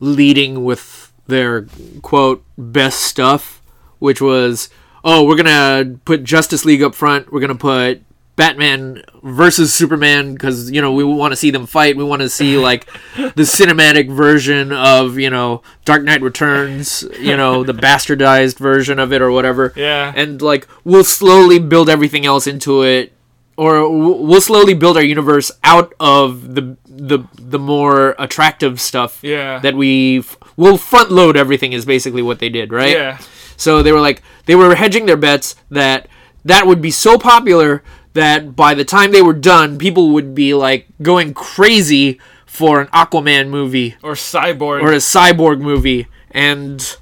leading 0.00 0.64
with 0.64 1.12
their 1.26 1.66
quote 2.02 2.44
best 2.56 3.00
stuff, 3.00 3.60
which 3.98 4.20
was 4.20 4.70
oh 5.04 5.24
we're 5.24 5.36
gonna 5.36 5.98
put 6.04 6.24
Justice 6.24 6.64
League 6.64 6.82
up 6.82 6.94
front, 6.94 7.32
we're 7.32 7.40
gonna 7.40 7.54
put 7.54 8.02
Batman 8.38 9.02
versus 9.24 9.74
Superman 9.74 10.32
because 10.32 10.70
you 10.70 10.80
know 10.80 10.92
we 10.92 11.02
want 11.02 11.32
to 11.32 11.36
see 11.36 11.50
them 11.50 11.66
fight. 11.66 11.96
We 11.96 12.04
want 12.04 12.22
to 12.22 12.28
see 12.30 12.56
like 12.56 12.86
the 13.16 13.42
cinematic 13.42 14.08
version 14.08 14.72
of 14.72 15.18
you 15.18 15.28
know 15.28 15.62
Dark 15.84 16.04
Knight 16.04 16.22
Returns, 16.22 17.04
you 17.20 17.36
know 17.36 17.64
the 17.64 17.72
bastardized 17.86 18.58
version 18.58 19.00
of 19.00 19.12
it 19.12 19.20
or 19.20 19.32
whatever. 19.32 19.72
Yeah. 19.76 20.12
and 20.16 20.40
like 20.40 20.68
we'll 20.84 21.02
slowly 21.04 21.58
build 21.58 21.88
everything 21.90 22.24
else 22.24 22.46
into 22.46 22.82
it, 22.84 23.12
or 23.56 23.90
we'll 23.90 24.40
slowly 24.40 24.72
build 24.72 24.96
our 24.96 25.02
universe 25.02 25.50
out 25.64 25.92
of 25.98 26.54
the 26.54 26.76
the 26.86 27.24
the 27.34 27.58
more 27.58 28.14
attractive 28.20 28.80
stuff. 28.80 29.18
Yeah. 29.22 29.58
that 29.58 29.74
we 29.74 30.22
will 30.56 30.76
front 30.78 31.10
load 31.10 31.36
everything 31.36 31.72
is 31.72 31.84
basically 31.84 32.22
what 32.22 32.38
they 32.38 32.48
did, 32.50 32.72
right? 32.72 32.92
yeah, 32.96 33.18
So 33.56 33.82
they 33.82 33.90
were 33.90 34.00
like 34.00 34.22
they 34.46 34.54
were 34.54 34.76
hedging 34.76 35.06
their 35.06 35.16
bets 35.16 35.56
that 35.70 36.06
that 36.44 36.66
would 36.68 36.80
be 36.80 36.92
so 36.92 37.18
popular 37.18 37.82
that 38.18 38.54
by 38.54 38.74
the 38.74 38.84
time 38.84 39.12
they 39.12 39.22
were 39.22 39.38
done, 39.54 39.78
people 39.78 40.10
would 40.10 40.34
be 40.34 40.52
like 40.54 40.86
going 41.00 41.32
crazy 41.34 42.20
for 42.46 42.80
an 42.80 42.88
Aquaman 42.88 43.48
movie 43.48 43.96
or 44.02 44.14
Cyborg. 44.14 44.82
or 44.82 44.92
a 44.92 44.96
cyborg 44.96 45.60
movie 45.60 46.06
and 46.30 46.96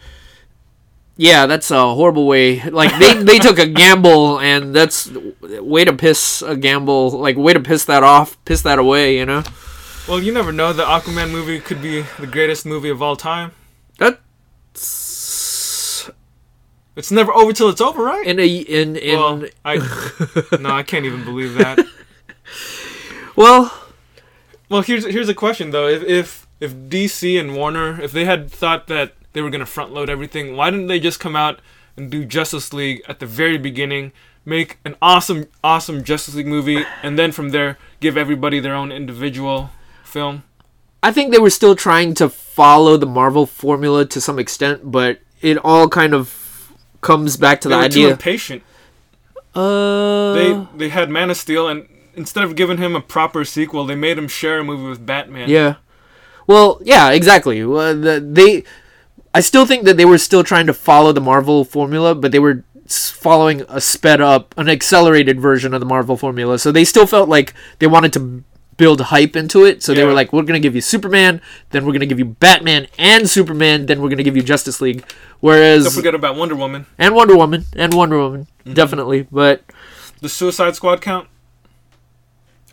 yeah, 1.17 1.47
that's 1.47 1.71
a 1.71 1.95
horrible 1.95 2.27
way. 2.27 2.61
Like 2.63 2.93
they 2.99 3.15
they 3.31 3.39
took 3.39 3.59
a 3.59 3.67
gamble, 3.67 4.39
and 4.39 4.75
that's 4.75 5.11
way 5.43 5.85
to 5.85 5.93
piss 5.95 6.43
a 6.43 6.57
gamble. 6.57 7.11
Like 7.11 7.37
way 7.37 7.55
to 7.55 7.61
piss 7.61 7.87
that 7.87 8.03
off, 8.03 8.37
piss 8.45 8.63
that 8.63 8.79
away. 8.79 9.17
You 9.17 9.25
know. 9.25 9.43
Well, 10.07 10.21
you 10.23 10.33
never 10.33 10.53
know. 10.53 10.73
The 10.73 10.85
Aquaman 10.85 11.31
movie 11.31 11.59
could 11.59 11.81
be 11.83 12.05
the 12.19 12.27
greatest 12.27 12.67
movie 12.67 12.91
of 12.91 13.01
all 13.03 13.17
time. 13.17 13.53
That's 13.99 14.19
It's 16.97 17.13
never 17.13 17.33
over 17.33 17.53
till 17.53 17.69
it's 17.69 17.81
over, 17.81 18.03
right? 18.03 18.27
in 18.27 18.41
a 18.41 18.47
in 18.47 18.97
in 18.97 19.19
well, 19.19 19.45
I 19.65 19.77
no, 20.61 20.71
I 20.71 20.83
can't 20.83 21.05
even 21.05 21.25
believe 21.25 21.55
that. 21.55 21.87
well. 23.37 23.73
Well, 24.69 24.83
here's 24.83 25.05
here's 25.05 25.29
a 25.29 25.35
question 25.35 25.71
though. 25.71 25.87
If 25.87 26.03
if 26.03 26.47
if 26.59 26.75
DC 26.75 27.39
and 27.39 27.55
Warner, 27.55 28.01
if 28.01 28.13
they 28.13 28.25
had 28.25 28.51
thought 28.51 28.87
that 28.89 29.13
they 29.35 29.43
were 29.43 29.51
gonna 29.51 29.67
front 29.67 29.93
load 29.93 30.09
everything, 30.09 30.57
why 30.57 30.71
didn't 30.71 30.87
they 30.87 30.99
just 30.99 31.21
come 31.21 31.37
out 31.37 31.61
and 31.97 32.11
do 32.11 32.25
Justice 32.25 32.73
League 32.73 33.03
at 33.07 33.21
the 33.21 33.27
very 33.27 33.59
beginning, 33.59 34.13
make 34.45 34.79
an 34.85 34.97
awesome 35.03 35.47
awesome 35.63 36.03
Justice 36.03 36.35
League 36.35 36.47
movie, 36.47 36.85
and 37.03 37.19
then 37.19 37.31
from 37.31 37.51
there 37.51 37.79
give 38.01 38.17
everybody 38.17 38.59
their 38.59 38.75
own 38.75 38.91
individual 38.91 39.71
film? 40.03 40.45
I 41.03 41.13
think 41.13 41.31
they 41.31 41.39
were 41.39 41.51
still 41.51 41.77
trying 41.77 42.15
to 42.15 42.31
follow 42.31 42.97
the 42.97 43.07
Marvel 43.07 43.45
formula 43.45 44.07
to 44.07 44.21
some 44.21 44.39
extent, 44.39 44.91
but 44.91 45.21
it 45.43 45.59
all 45.59 45.89
kind 45.89 46.15
of 46.15 46.46
comes 47.07 47.37
back 47.37 47.61
to 47.63 47.69
They 47.69 47.75
the 47.77 47.81
too 47.89 48.01
idea. 48.01 48.11
impatient. 48.11 48.63
Uh, 49.55 50.33
They 50.35 50.67
they 50.77 50.89
had 50.91 51.09
Man 51.11 51.31
of 51.31 51.37
Steel, 51.37 51.69
and 51.69 51.89
instead 52.15 52.45
of 52.45 52.57
giving 52.57 52.79
him 52.79 52.95
a 52.95 53.01
proper 53.01 53.45
sequel, 53.45 53.87
they 53.87 53.95
made 53.95 54.19
him 54.19 54.29
share 54.29 54.59
a 54.61 54.65
movie 54.65 54.89
with 54.89 55.05
Batman. 55.07 55.49
yeah. 55.49 55.75
Well, 56.47 56.79
yeah, 56.85 57.11
exactly. 57.11 57.65
Well, 57.65 57.93
the, 57.99 58.21
they, 58.21 58.63
I 59.35 59.41
still 59.41 59.67
think 59.67 59.85
that 59.85 59.97
they 59.97 60.05
were 60.05 60.19
still 60.19 60.45
trying 60.45 60.67
to 60.69 60.73
follow 60.75 61.11
the 61.13 61.21
Marvel 61.21 61.65
formula, 61.65 62.15
but 62.15 62.31
they 62.31 62.39
were 62.39 62.63
following 62.87 63.63
a 63.69 63.81
sped 63.81 64.21
up, 64.21 64.55
an 64.57 64.69
accelerated 64.69 65.41
version 65.41 65.75
of 65.75 65.81
the 65.81 65.87
Marvel 65.87 66.17
formula. 66.17 66.57
So 66.61 66.71
they 66.71 66.85
still 66.85 67.05
felt 67.07 67.29
like 67.29 67.53
they 67.81 67.89
wanted 67.89 68.13
to 68.13 68.45
build 68.77 69.01
hype 69.01 69.37
into 69.37 69.65
it. 69.65 69.83
So 69.83 69.95
they 69.95 70.01
Yeah. 70.01 70.07
were 70.07 70.13
like, 70.13 70.33
we're 70.33 70.43
gonna 70.43 70.61
give 70.61 70.75
you 70.75 70.81
Superman, 70.81 71.41
then 71.71 71.85
we're 71.87 71.93
gonna 71.93 72.07
give 72.07 72.19
you 72.19 72.25
Batman 72.27 72.87
and 72.99 73.29
Superman, 73.29 73.87
then 73.87 74.01
we're 74.03 74.09
gonna 74.11 74.23
give 74.23 74.37
you 74.37 74.43
Justice 74.43 74.81
League. 74.81 75.05
Whereas 75.41 75.85
Don't 75.85 75.93
forget 75.95 76.15
about 76.15 76.37
Wonder 76.37 76.55
Woman. 76.55 76.87
and 76.99 77.15
Wonder 77.15 77.37
Woman 77.37 77.65
and 77.75 77.95
Wonder 77.95 78.19
Woman 78.19 78.47
Mm-hmm. 78.65 78.75
definitely, 78.75 79.27
but 79.33 79.63
The 80.21 80.29
Suicide 80.29 80.75
Squad 80.77 81.01
count? 81.01 81.29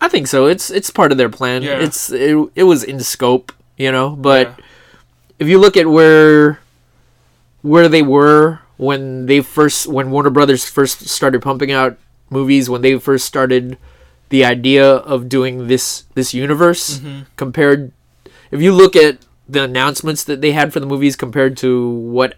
I 0.01 0.07
think 0.09 0.27
so. 0.27 0.45
It's 0.47 0.69
it's 0.69 0.89
part 0.89 1.11
of 1.11 1.17
their 1.17 1.29
plan. 1.29 1.63
Yeah. 1.63 1.79
It's 1.79 2.11
it, 2.11 2.35
it 2.55 2.63
was 2.63 2.83
in 2.83 2.99
scope, 2.99 3.53
you 3.77 3.91
know. 3.91 4.09
But 4.11 4.47
Yeah. 4.47 4.65
if 5.39 5.47
you 5.47 5.59
look 5.59 5.77
at 5.77 5.87
where 5.87 6.59
where 7.61 7.87
they 7.87 8.01
were 8.01 8.59
when 8.77 9.27
they 9.27 9.39
first 9.39 9.87
when 9.87 10.11
Warner 10.11 10.29
Brothers 10.29 10.65
first 10.69 11.07
started 11.07 11.41
pumping 11.41 11.71
out 11.71 11.97
movies, 12.29 12.69
when 12.69 12.81
they 12.81 12.99
first 12.99 13.23
started 13.25 13.77
the 14.29 14.45
idea 14.45 14.85
of 14.85 15.29
doing 15.29 15.67
this 15.67 16.05
this 16.15 16.33
universe 16.33 17.01
compared 17.35 17.91
if 18.51 18.61
you 18.61 18.71
look 18.73 18.95
at 18.95 19.17
the 19.49 19.63
announcements 19.63 20.23
that 20.23 20.41
they 20.41 20.51
had 20.51 20.71
for 20.73 20.79
the 20.79 20.85
movies 20.85 21.15
compared 21.15 21.57
to 21.57 21.89
what 21.89 22.35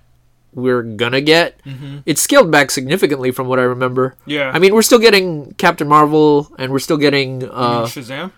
we're 0.53 0.83
gonna 0.83 1.21
get, 1.21 1.59
it's 2.05 2.21
scaled 2.21 2.49
back 2.49 2.71
significantly 2.71 3.29
from 3.31 3.47
what 3.47 3.59
I 3.59 3.63
remember. 3.63 4.15
Yeah. 4.25 4.51
I 4.53 4.59
mean, 4.59 4.73
we're 4.73 4.81
still 4.81 4.99
getting 4.99 5.53
Captain 5.53 5.87
Marvel, 5.87 6.49
and 6.57 6.71
we're 6.71 6.79
still 6.79 6.97
getting 6.97 7.43
uh, 7.43 7.83
Shazam? 7.83 8.31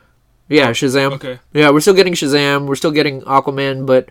yeah, 0.50 0.72
Shazam. 0.72 1.14
Okay. 1.14 1.40
Yeah, 1.54 1.70
we're 1.70 1.80
still 1.82 1.94
getting 1.94 2.14
Shazam. 2.14 2.66
We're 2.66 2.76
still 2.76 2.92
getting 2.92 3.22
Aquaman, 3.22 3.86
but 3.86 4.10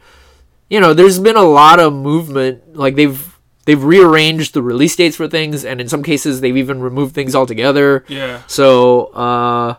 you 0.70 0.80
know, 0.80 0.94
there's 0.94 1.18
been 1.18 1.36
a 1.36 1.42
lot 1.42 1.80
of 1.80 1.92
movement. 1.92 2.76
Like 2.76 2.94
they've 2.94 3.35
they've 3.66 3.82
rearranged 3.84 4.54
the 4.54 4.62
release 4.62 4.96
dates 4.96 5.16
for 5.16 5.28
things, 5.28 5.64
and 5.64 5.80
in 5.80 5.88
some 5.88 6.02
cases, 6.02 6.40
they've 6.40 6.56
even 6.56 6.80
removed 6.80 7.14
things 7.14 7.34
altogether. 7.34 8.04
Yeah. 8.08 8.42
So 8.46 9.06
uh, 9.08 9.74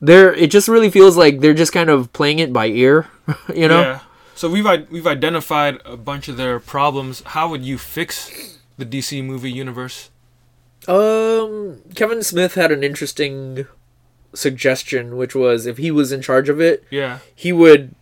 there, 0.00 0.34
it 0.34 0.50
just 0.50 0.66
really 0.66 0.90
feels 0.90 1.16
like 1.16 1.40
they're 1.40 1.54
just 1.54 1.72
kind 1.72 1.88
of 1.88 2.12
playing 2.12 2.40
it 2.40 2.52
by 2.52 2.66
ear. 2.66 3.08
you 3.54 3.68
know? 3.68 3.80
Yeah. 3.82 4.00
So 4.34 4.50
we've 4.50 4.66
we've 4.90 5.06
identified 5.06 5.80
a 5.84 5.96
bunch 5.96 6.26
of 6.26 6.36
their 6.36 6.58
problems. 6.58 7.22
How 7.26 7.48
would 7.48 7.64
you 7.64 7.78
fix 7.78 8.58
the 8.76 8.84
DC 8.84 9.24
movie 9.24 9.52
universe? 9.52 10.10
Um, 10.88 11.80
Kevin 11.94 12.24
Smith 12.24 12.54
had 12.56 12.72
an 12.72 12.82
interesting 12.82 13.66
suggestion, 14.34 15.16
which 15.16 15.34
was 15.34 15.66
if 15.66 15.76
he 15.76 15.90
was 15.92 16.10
in 16.10 16.22
charge 16.22 16.48
of 16.48 16.60
it, 16.60 16.82
Yeah. 16.90 17.18
he 17.34 17.52
would 17.52 17.94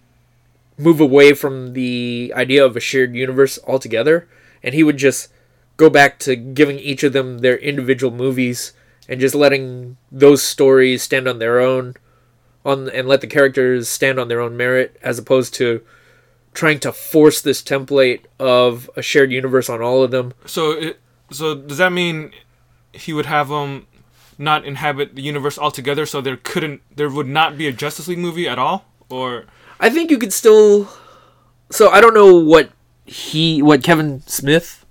move 0.79 0.99
away 0.99 1.35
from 1.35 1.75
the 1.75 2.33
idea 2.35 2.65
of 2.65 2.75
a 2.77 2.81
shared 2.81 3.15
universe 3.15 3.59
altogether 3.67 4.27
and 4.63 4.75
he 4.75 4.83
would 4.83 4.97
just 4.97 5.29
go 5.77 5.91
back 5.91 6.19
to 6.21 6.37
giving 6.37 6.79
each 6.79 7.03
of 7.03 7.13
them 7.13 7.39
their 7.39 7.57
individual 7.59 8.13
movies 8.13 8.73
and 9.09 9.21
just 9.21 9.35
letting 9.35 9.97
those 10.13 10.43
stories 10.43 11.03
stand 11.03 11.27
on 11.27 11.39
their 11.39 11.61
own 11.61 11.95
on 12.65 12.91
and 12.91 13.09
let 13.09 13.21
the 13.23 13.27
characters 13.27 13.89
stand 13.89 14.19
on 14.19 14.29
their 14.29 14.41
own 14.41 14.57
merit 14.57 14.97
as 15.03 15.19
opposed 15.19 15.55
to 15.55 15.81
trying 16.53 16.79
to 16.79 16.93
force 16.93 17.41
this 17.41 17.63
template 17.63 18.21
of 18.39 18.91
a 18.97 19.03
shared 19.03 19.33
universe 19.33 19.71
on 19.71 19.81
all 19.81 20.03
of 20.03 20.11
them 20.11 20.35
So 20.45 20.73
it, 20.73 21.01
so 21.31 21.55
does 21.55 21.79
that 21.79 21.93
mean 21.93 22.33
he 22.93 23.13
would 23.13 23.27
have 23.27 23.49
them 23.49 23.87
not 24.39 24.65
inhabit 24.65 25.15
the 25.15 25.23
universe 25.23 25.59
altogether? 25.59 26.07
So 26.07 26.21
there 26.21 26.37
couldn't 26.37 26.83
there 26.95 27.09
would 27.09 27.29
not 27.29 27.57
be 27.57 27.67
a 27.69 27.73
Justice 27.73 28.09
League 28.09 28.19
movie 28.19 28.49
at 28.49 28.59
all, 28.59 28.85
or 29.09 29.45
I 29.79 29.91
think 29.91 30.11
you 30.11 30.19
could 30.19 30.33
still. 30.33 30.89
So 31.71 31.89
I 31.91 32.01
don't 32.01 32.15
know 32.15 32.37
what 32.37 32.71
he, 33.11 33.61
what 33.61 33.83
Kevin 33.83 34.23
Smith 34.27 34.85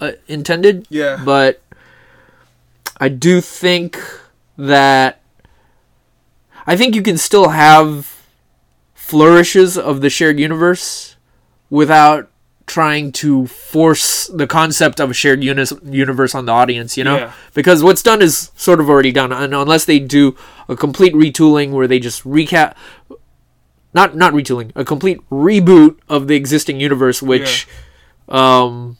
uh, 0.00 0.12
intended. 0.28 0.86
Yeah. 0.88 1.20
But 1.24 1.60
I 2.98 3.08
do 3.08 3.40
think 3.40 3.98
that 4.56 5.20
I 6.66 6.76
think 6.76 6.94
you 6.94 7.02
can 7.02 7.18
still 7.18 7.48
have 7.48 8.22
flourishes 8.94 9.76
of 9.78 10.00
the 10.00 10.10
shared 10.10 10.38
universe 10.38 11.16
without 11.70 12.30
trying 12.66 13.10
to 13.10 13.46
force 13.46 14.26
the 14.26 14.46
concept 14.46 15.00
of 15.00 15.10
a 15.10 15.14
shared 15.14 15.42
unis- 15.42 15.72
universe 15.82 16.34
on 16.34 16.44
the 16.44 16.52
audience, 16.52 16.98
you 16.98 17.04
know? 17.04 17.16
Yeah. 17.16 17.32
Because 17.54 17.82
what's 17.82 18.02
done 18.02 18.20
is 18.20 18.50
sort 18.56 18.78
of 18.78 18.90
already 18.90 19.10
done, 19.10 19.32
and 19.32 19.54
unless 19.54 19.86
they 19.86 19.98
do 19.98 20.36
a 20.68 20.76
complete 20.76 21.14
retooling 21.14 21.70
where 21.70 21.86
they 21.86 21.98
just 21.98 22.22
recap, 22.24 22.74
not 23.94 24.16
not 24.16 24.32
retooling, 24.32 24.72
a 24.74 24.84
complete 24.84 25.18
reboot 25.30 25.96
of 26.08 26.28
the 26.28 26.34
existing 26.36 26.80
universe, 26.80 27.22
which, 27.22 27.66
um, 28.28 28.96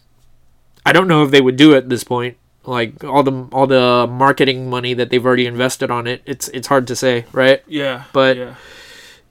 I 0.86 0.92
don't 0.92 1.08
know 1.08 1.22
if 1.22 1.30
they 1.30 1.40
would 1.40 1.56
do 1.56 1.74
at 1.74 1.88
this 1.88 2.04
point. 2.04 2.36
Like 2.64 3.02
all 3.04 3.22
the 3.22 3.48
all 3.52 3.66
the 3.66 4.06
marketing 4.08 4.68
money 4.68 4.92
that 4.94 5.08
they've 5.10 5.24
already 5.24 5.46
invested 5.46 5.90
on 5.90 6.06
it, 6.06 6.22
it's 6.26 6.48
it's 6.48 6.68
hard 6.68 6.86
to 6.88 6.96
say, 6.96 7.24
right? 7.32 7.62
yeah, 7.66 8.04
But- 8.12 8.36
yeah, 8.36 8.54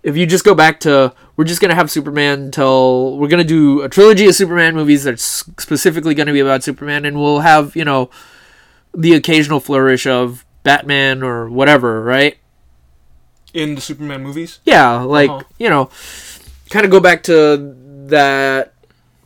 if 0.01 0.15
you 0.17 0.25
just 0.25 0.43
go 0.45 0.55
back 0.55 0.79
to 0.81 1.13
we're 1.35 1.43
just 1.45 1.61
gonna 1.61 1.75
have 1.75 1.91
Superman 1.91 2.49
till 2.49 3.17
we're 3.17 3.27
gonna 3.27 3.43
do 3.43 3.81
a 3.81 3.89
trilogy 3.89 4.25
of 4.27 4.33
Superman 4.33 4.73
movies 4.73 5.03
that's 5.03 5.23
specifically 5.59 6.15
gonna 6.15 6.33
be 6.33 6.39
about 6.39 6.63
Superman, 6.63 7.05
and 7.05 7.19
we'll 7.19 7.41
have 7.41 7.75
you 7.75 7.85
know 7.85 8.09
the 8.95 9.13
occasional 9.13 9.59
flourish 9.59 10.07
of 10.07 10.43
Batman 10.63 11.21
or 11.21 11.47
whatever, 11.47 12.01
right? 12.01 12.37
In 13.53 13.75
the 13.75 13.81
Superman 13.81 14.23
movies. 14.23 14.59
Yeah, 14.65 15.01
like 15.01 15.29
Uh-huh. 15.29 15.43
you 15.57 15.69
know, 15.69 15.89
kind 16.69 16.85
of 16.85 16.91
go 16.91 16.99
back 16.99 17.23
to 17.23 17.75
that 18.07 18.73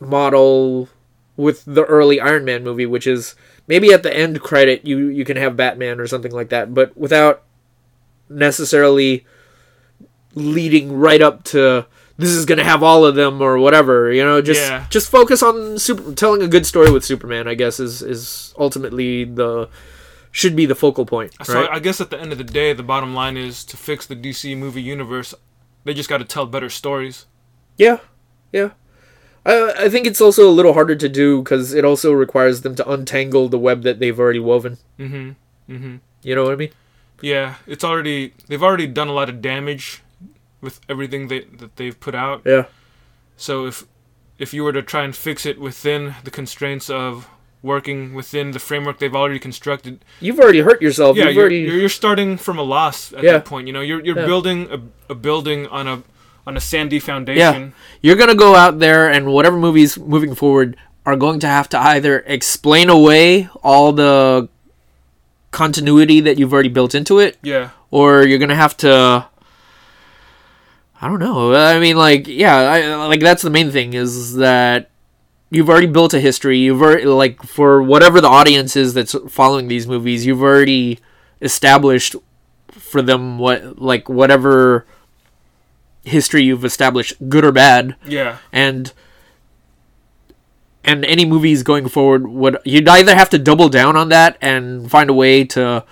model 0.00 0.88
with 1.36 1.64
the 1.66 1.84
early 1.84 2.20
Iron 2.20 2.44
Man 2.44 2.62
movie, 2.64 2.86
which 2.86 3.06
is 3.06 3.34
maybe 3.66 3.92
at 3.92 4.02
the 4.02 4.14
end 4.14 4.40
credit 4.40 4.84
you 4.86 5.06
you 5.08 5.24
can 5.24 5.36
have 5.36 5.56
Batman 5.56 6.00
or 6.00 6.06
something 6.06 6.32
like 6.32 6.48
that, 6.50 6.74
but 6.74 6.96
without 6.96 7.42
necessarily 8.28 9.26
leading 10.34 10.92
right 10.98 11.20
up 11.20 11.44
to 11.44 11.86
this 12.18 12.30
is 12.30 12.44
gonna 12.46 12.64
have 12.64 12.82
all 12.82 13.04
of 13.04 13.14
them 13.14 13.40
or 13.40 13.58
whatever. 13.58 14.12
You 14.12 14.22
know, 14.24 14.40
just 14.42 14.60
Yeah. 14.60 14.86
just 14.90 15.10
focus 15.10 15.42
on 15.42 15.78
super 15.78 16.12
telling 16.14 16.42
a 16.42 16.48
good 16.48 16.66
story 16.66 16.90
with 16.90 17.04
Superman. 17.04 17.48
I 17.48 17.54
guess 17.54 17.80
is 17.80 18.02
is 18.02 18.54
ultimately 18.58 19.24
the 19.24 19.68
should 20.32 20.56
be 20.56 20.66
the 20.66 20.74
focal 20.74 21.06
point. 21.06 21.32
So 21.44 21.60
right? 21.60 21.70
I 21.70 21.78
guess 21.78 22.00
at 22.00 22.10
the 22.10 22.18
end 22.18 22.32
of 22.32 22.38
the 22.38 22.44
day, 22.44 22.72
the 22.72 22.82
bottom 22.82 23.14
line 23.14 23.36
is 23.36 23.64
to 23.66 23.76
fix 23.76 24.06
the 24.06 24.16
DC 24.16 24.56
movie 24.56 24.82
universe. 24.82 25.34
They 25.84 25.94
just 25.94 26.08
got 26.08 26.18
to 26.18 26.24
tell 26.24 26.46
better 26.46 26.70
stories. 26.70 27.26
Yeah, 27.76 27.98
yeah. 28.50 28.70
I 29.44 29.72
I 29.84 29.88
think 29.88 30.06
it's 30.06 30.20
also 30.20 30.48
a 30.48 30.50
little 30.50 30.72
harder 30.72 30.96
to 30.96 31.08
do 31.08 31.42
because 31.42 31.74
it 31.74 31.84
also 31.84 32.12
requires 32.12 32.62
them 32.62 32.74
to 32.76 32.90
untangle 32.90 33.48
the 33.48 33.58
web 33.58 33.82
that 33.82 33.98
they've 33.98 34.18
already 34.18 34.38
woven. 34.38 34.78
Mm-hmm. 34.98 35.72
Mm-hmm. 35.72 35.96
You 36.22 36.34
know 36.34 36.44
what 36.44 36.52
I 36.52 36.56
mean? 36.56 36.70
Yeah, 37.20 37.56
it's 37.66 37.84
already 37.84 38.34
they've 38.48 38.62
already 38.62 38.86
done 38.86 39.08
a 39.08 39.12
lot 39.12 39.28
of 39.28 39.42
damage 39.42 40.02
with 40.60 40.80
everything 40.88 41.28
they, 41.28 41.40
that 41.40 41.76
they've 41.76 41.98
put 41.98 42.14
out. 42.14 42.42
Yeah. 42.46 42.66
So 43.36 43.66
if 43.66 43.84
if 44.38 44.54
you 44.54 44.64
were 44.64 44.72
to 44.72 44.82
try 44.82 45.04
and 45.04 45.14
fix 45.14 45.44
it 45.44 45.60
within 45.60 46.14
the 46.24 46.30
constraints 46.30 46.88
of 46.88 47.28
working 47.62 48.12
within 48.14 48.50
the 48.50 48.58
framework 48.58 48.98
they've 48.98 49.14
already 49.14 49.38
constructed, 49.38 50.04
You've 50.20 50.40
already 50.40 50.60
hurt 50.60 50.82
yourself. 50.82 51.16
yeah, 51.16 51.26
You've 51.26 51.34
you're, 51.34 51.42
already. 51.44 51.58
you're 51.60 51.88
starting 51.88 52.36
from 52.36 52.58
a 52.58 52.62
loss 52.62 53.12
at 53.12 53.22
Yeah. 53.22 53.32
that 53.32 53.44
point. 53.44 53.66
You 53.68 53.72
know, 53.72 53.80
you're 53.80 54.04
you're 54.04 54.18
Yeah. 54.18 54.26
building 54.26 54.68
a, 54.70 55.12
a 55.12 55.14
building 55.14 55.66
on 55.68 55.86
a 55.86 56.02
on 56.46 56.56
a 56.56 56.60
sandy 56.60 56.98
foundation. 56.98 57.38
Yeah. 57.62 57.70
You're 58.02 58.16
gonna 58.16 58.34
go 58.34 58.54
out 58.56 58.80
there 58.80 59.08
and 59.08 59.26
whatever 59.32 59.56
movies 59.56 59.96
moving 59.98 60.34
forward 60.34 60.76
are 61.06 61.14
going 61.16 61.38
to 61.40 61.46
have 61.46 61.68
to 61.68 61.78
either 61.80 62.24
explain 62.26 62.88
away 62.90 63.48
all 63.62 63.92
the 63.92 64.48
continuity 65.52 66.20
that 66.20 66.38
you've 66.38 66.52
already 66.52 66.68
built 66.68 66.94
into 66.94 67.18
it, 67.18 67.36
Yeah. 67.42 67.70
or 67.90 68.22
you're 68.24 68.38
gonna 68.38 68.54
have 68.56 68.76
to. 68.78 69.26
I 71.00 71.08
don't 71.08 71.18
know. 71.18 71.52
I 71.54 71.80
mean, 71.80 71.96
like, 71.96 72.28
yeah, 72.28 72.56
I, 72.56 72.94
like 73.06 73.20
that's 73.20 73.42
the 73.42 73.50
main 73.50 73.70
thing 73.72 73.92
is 73.94 74.36
that 74.36 74.90
you've 75.52 75.68
already 75.68 75.86
built 75.86 76.14
a 76.14 76.20
history. 76.20 76.58
You've 76.58 76.80
already 76.82 77.04
like 77.04 77.42
for 77.42 77.82
whatever 77.82 78.20
the 78.20 78.28
audience 78.28 78.74
is 78.74 78.94
that's 78.94 79.14
following 79.28 79.68
these 79.68 79.86
movies, 79.86 80.24
you've 80.26 80.40
already 80.42 80.98
established 81.40 82.16
for 82.70 83.02
them 83.02 83.38
what 83.38 83.78
like 83.80 84.08
whatever 84.08 84.86
history 86.04 86.42
you've 86.44 86.64
established, 86.64 87.14
good 87.28 87.44
or 87.44 87.52
bad, 87.52 87.96
Yeah. 88.06 88.38
and 88.50 88.92
and 90.84 91.04
any 91.04 91.24
movies 91.24 91.62
going 91.62 91.86
forward 91.88 92.26
would 92.26 92.58
you'd 92.64 92.88
either 92.88 93.14
have 93.14 93.30
to 93.30 93.38
double 93.38 93.68
down 93.68 93.96
on 93.96 94.08
that 94.08 94.36
and 94.40 94.90
find 94.90 95.10
a 95.10 95.14
way 95.14 95.44
to 95.44 95.84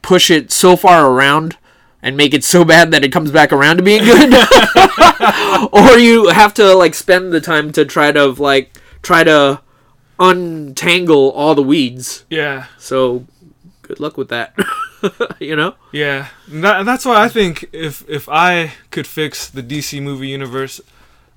push 0.00 0.30
it 0.30 0.50
so 0.52 0.76
far 0.76 1.10
around 1.10 1.56
and 2.02 2.16
make 2.16 2.34
it 2.34 2.42
so 2.44 2.64
bad 2.64 2.90
that 2.90 3.04
it 3.04 3.12
comes 3.12 3.30
back 3.30 3.52
around 3.52 3.76
to 3.78 3.82
being 3.82 4.02
good 4.04 4.32
or 5.72 5.98
you 5.98 6.28
have 6.28 6.52
to 6.54 6.74
like 6.74 6.94
spend 6.94 7.32
the 7.32 7.40
time 7.40 7.70
to 7.72 7.84
try 7.84 8.10
to 8.12 8.26
like 8.26 8.76
try 9.02 9.22
to 9.24 9.60
untangle 10.18 11.30
all 11.32 11.54
the 11.54 11.62
weeds 11.62 12.24
Yeah. 12.30 12.66
so 12.78 13.26
good 13.82 14.00
luck 14.00 14.16
with 14.16 14.28
that 14.28 14.54
you 15.40 15.56
know 15.56 15.74
Yeah, 15.92 16.28
and 16.50 16.62
that, 16.64 16.78
and 16.80 16.88
that's 16.88 17.04
why 17.04 17.22
I 17.22 17.28
think 17.28 17.68
if 17.72 18.08
if 18.08 18.28
I 18.28 18.72
could 18.90 19.06
fix 19.06 19.48
the 19.48 19.62
DC 19.62 20.00
movie 20.00 20.28
universe, 20.28 20.80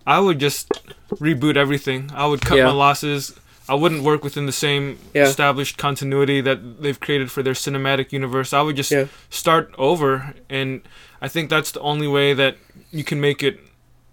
I 0.05 0.19
would 0.19 0.38
just 0.39 0.69
reboot 1.15 1.55
everything. 1.57 2.12
I 2.13 2.27
would 2.27 2.41
cut 2.41 2.57
Yeah. 2.60 2.65
my 2.65 2.72
losses. 2.74 3.34
I 3.67 3.74
wouldn't 3.75 4.03
work 4.03 4.24
within 4.24 4.45
the 4.45 4.51
same 4.51 5.00
Yeah. 5.13 5.24
established 5.24 5.77
continuity 5.77 6.41
that 6.41 6.81
they've 6.81 7.00
created 7.00 7.31
for 7.31 7.41
their 7.43 7.53
cinematic 7.53 8.12
universe. 8.12 8.53
I 8.53 8.62
would 8.62 8.75
just 8.75 8.91
Yeah. 8.91 9.05
start 9.29 9.74
over, 9.77 10.34
and 10.50 10.81
I 11.22 11.27
think 11.27 11.50
that's 11.50 11.72
the 11.72 11.79
only 11.79 12.07
way 12.07 12.34
that 12.34 12.57
you 12.91 13.03
can 13.03 13.19
make 13.19 13.41
it 13.41 13.60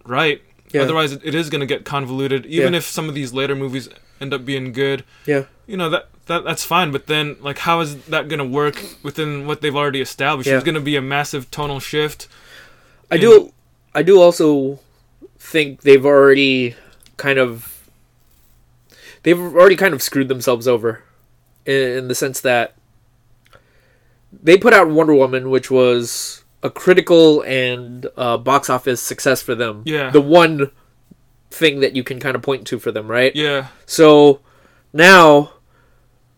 right. 0.05 0.41
Yeah. 0.73 0.83
Otherwise, 0.83 1.13
it, 1.13 1.35
is 1.35 1.51
going 1.51 1.61
to 1.61 1.67
get 1.67 1.85
convoluted. 1.85 2.47
Even 2.47 2.75
if 2.75 2.85
some 2.85 3.09
of 3.09 3.15
these 3.15 3.35
later 3.35 3.55
movies 3.55 3.89
end 4.21 4.33
up 4.33 4.45
being 4.45 4.73
good, 4.73 5.05
yeah 5.27 5.45
you 5.67 5.77
know 5.77 5.89
that 5.89 6.09
that 6.27 6.45
that's 6.45 6.65
fine 6.65 6.91
but 6.91 7.07
then 7.07 7.37
like 7.41 7.59
how 7.59 7.81
is 7.81 7.97
that 8.07 8.29
going 8.29 8.39
to 8.39 8.45
work 8.45 8.77
within 9.03 9.47
what 9.47 9.61
they've 9.61 9.77
already 9.77 10.01
established 10.01 10.49
there's 10.51 10.65
going 10.65 10.75
to 10.75 10.81
be 10.81 10.97
a 10.97 11.01
massive 11.01 11.49
tonal 11.53 11.79
shift 11.81 12.27
I 13.11 13.17
do 13.17 13.53
I 13.95 14.03
do 14.03 14.21
also 14.21 14.81
think 15.39 15.83
they've 15.83 16.05
already 16.05 16.75
kind 17.17 17.39
of 17.39 17.72
they've 19.23 19.39
already 19.41 19.77
kind 19.77 19.95
of 19.95 20.03
screwed 20.03 20.29
themselves 20.29 20.67
over 20.69 21.03
in, 21.65 21.75
in 21.99 22.09
the 22.09 22.15
sense 22.15 22.41
that 22.41 22.75
they 24.33 24.57
put 24.57 24.73
out 24.73 24.89
Wonder 24.89 25.15
Woman 25.15 25.51
which 25.51 25.71
was 25.71 26.45
a 26.63 26.71
critical 26.71 27.43
and 27.43 28.07
uh, 28.17 28.37
box 28.37 28.71
office 28.71 29.01
success 29.03 29.43
for 29.43 29.55
them. 29.55 29.83
Yeah. 29.85 30.11
The 30.11 30.21
one 30.21 30.71
thing 31.51 31.81
that 31.81 31.97
you 31.97 32.05
can 32.05 32.21
kind 32.21 32.37
of 32.37 32.43
point 32.43 32.67
to 32.69 32.79
for 32.79 32.93
them, 32.93 33.09
right? 33.09 33.35
yeah 33.35 33.69
So 33.85 34.41
now, 34.93 35.55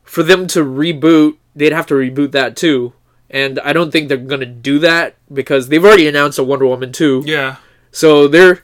for 0.02 0.22
them 0.22 0.46
to 0.48 0.64
reboot, 0.64 1.36
they'd 1.54 1.72
have 1.72 1.86
to 1.86 1.94
reboot 1.94 2.32
that 2.32 2.56
too. 2.56 2.94
And 3.30 3.58
I 3.60 3.72
don't 3.72 3.90
think 3.90 4.08
they're 4.08 4.16
gonna 4.16 4.46
do 4.46 4.78
that 4.80 5.16
because 5.32 5.68
they've 5.68 5.84
already 5.84 6.08
announced 6.08 6.38
a 6.38 6.44
Wonder 6.44 6.66
Woman 6.66 6.90
two. 6.92 7.22
yeah 7.26 7.56
So 7.92 8.26
they're 8.26 8.62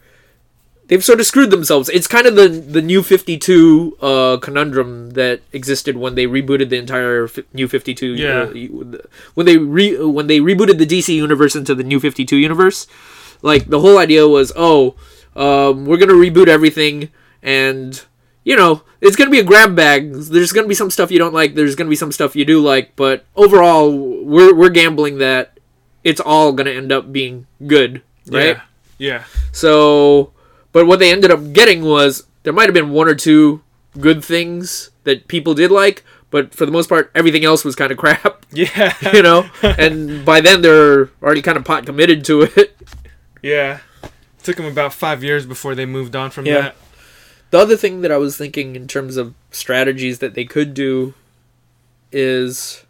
they've 0.90 1.02
sort 1.04 1.20
of 1.20 1.26
screwed 1.26 1.50
themselves. 1.50 1.88
It's 1.88 2.06
kind 2.06 2.26
of 2.26 2.34
the 2.34 2.48
the 2.48 2.82
New 2.82 3.02
Fifty 3.02 3.38
Two 3.38 3.96
uh, 4.02 4.36
conundrum 4.42 5.10
that 5.12 5.40
existed 5.54 5.96
when 5.96 6.16
they 6.16 6.26
rebooted 6.26 6.68
the 6.68 6.76
entire 6.76 7.24
F- 7.24 7.38
New 7.54 7.68
Fifty 7.68 7.94
Two. 7.94 8.12
Yeah. 8.14 8.46
when 9.34 9.46
they 9.46 9.56
re 9.56 9.96
when 10.04 10.26
they 10.26 10.40
rebooted 10.40 10.76
the 10.78 10.86
DC 10.86 11.14
universe 11.14 11.54
into 11.56 11.74
the 11.74 11.84
New 11.84 12.00
Fifty 12.00 12.24
Two 12.26 12.36
universe, 12.36 12.86
like 13.40 13.70
the 13.70 13.80
whole 13.80 13.96
idea 13.98 14.26
was, 14.28 14.52
oh, 14.56 14.96
um, 15.36 15.86
we're 15.86 15.96
gonna 15.96 16.12
reboot 16.18 16.48
everything, 16.48 17.08
and 17.42 18.02
you 18.44 18.56
know 18.56 18.82
it's 19.00 19.16
gonna 19.16 19.30
be 19.30 19.38
a 19.38 19.44
grab 19.44 19.76
bag. 19.76 20.12
There's 20.12 20.52
gonna 20.52 20.68
be 20.68 20.74
some 20.74 20.90
stuff 20.90 21.10
you 21.10 21.18
don't 21.18 21.32
like. 21.34 21.54
There's 21.54 21.76
gonna 21.76 21.88
be 21.90 21.96
some 21.96 22.12
stuff 22.12 22.34
you 22.34 22.44
do 22.44 22.60
like, 22.60 22.96
but 22.96 23.24
overall, 23.36 23.90
we're 24.24 24.54
we're 24.54 24.68
gambling 24.74 25.18
that 25.18 25.56
it's 26.02 26.20
all 26.20 26.52
gonna 26.52 26.70
end 26.74 26.90
up 26.90 27.12
being 27.12 27.46
good, 27.66 28.02
right? 28.28 28.56
yeah 28.56 28.60
yeah 28.98 29.24
So, 29.52 30.32
but 30.72 30.86
what 30.86 30.98
they 30.98 31.10
ended 31.12 31.30
up 31.30 31.52
getting 31.52 31.82
was 31.82 32.26
there 32.42 32.52
might 32.52 32.64
have 32.66 32.74
been 32.74 32.90
one 32.90 33.08
or 33.08 33.14
two 33.14 33.62
good 33.98 34.24
things 34.24 34.90
that 35.04 35.26
people 35.28 35.52
did 35.54 35.70
like, 35.70 36.04
but 36.30 36.54
for 36.54 36.64
the 36.64 36.72
most 36.72 36.88
part, 36.88 37.10
everything 37.14 37.44
else 37.44 37.64
was 37.64 37.74
kind 37.74 37.90
of 37.90 37.98
crap, 38.02 38.46
yeah 38.52 38.94
you 39.12 39.22
know. 39.22 39.48
and 39.62 40.24
by 40.24 40.40
then, 40.40 40.62
they're 40.62 41.10
already 41.22 41.42
kind 41.42 41.58
of 41.58 41.64
pot 41.64 41.86
committed 41.86 42.24
to 42.26 42.42
it. 42.42 42.76
yeah 43.42 43.80
took 44.42 44.56
them 44.56 44.64
about 44.66 44.94
five 44.94 45.22
years 45.22 45.44
before 45.44 45.74
they 45.74 45.84
moved 45.84 46.16
on 46.16 46.30
from 46.30 46.46
Yeah. 46.46 46.60
that 46.62 46.76
The 47.50 47.58
other 47.58 47.76
thing 47.76 48.00
that 48.00 48.10
I 48.10 48.16
was 48.16 48.36
thinking 48.38 48.74
in 48.74 48.86
terms 48.88 49.16
of 49.18 49.34
strategies 49.50 50.20
that 50.20 50.32
they 50.34 50.44
could 50.46 50.72
do 50.72 51.12
is 52.10 52.84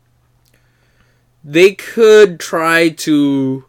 they 1.42 1.74
could 1.74 2.38
try 2.38 2.90
to 2.90 3.64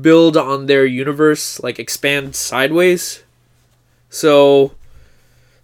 build 0.00 0.36
on 0.36 0.66
their 0.66 0.86
universe, 0.86 1.60
like 1.62 1.78
expand 1.78 2.34
sideways. 2.34 3.22
So 4.10 4.72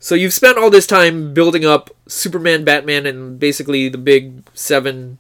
so 0.01 0.15
you've 0.15 0.33
spent 0.33 0.59
all 0.59 0.71
this 0.71 0.87
time 0.87 1.35
building 1.35 1.65
up 1.65 1.91
Superman, 2.07 2.65
Batman 2.65 3.07
and 3.07 3.39
basically 3.39 3.89
the 3.89 3.99
big 3.99 4.49
7 4.55 5.19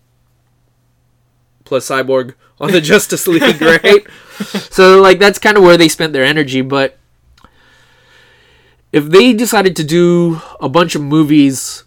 plus 1.64 1.88
Cyborg 1.88 2.34
on 2.60 2.70
the 2.70 2.80
Justice 2.92 3.26
League, 3.26 3.60
right? 3.60 4.06
so 4.70 5.00
like 5.00 5.18
that's 5.18 5.38
kind 5.38 5.56
of 5.56 5.62
where 5.62 5.76
they 5.76 5.88
spent 5.88 6.12
their 6.12 6.24
energy, 6.24 6.60
but 6.60 6.98
if 8.92 9.04
they 9.06 9.32
decided 9.32 9.76
to 9.76 9.84
do 9.84 10.40
a 10.60 10.68
bunch 10.68 10.94
of 10.94 11.02
movies 11.02 11.84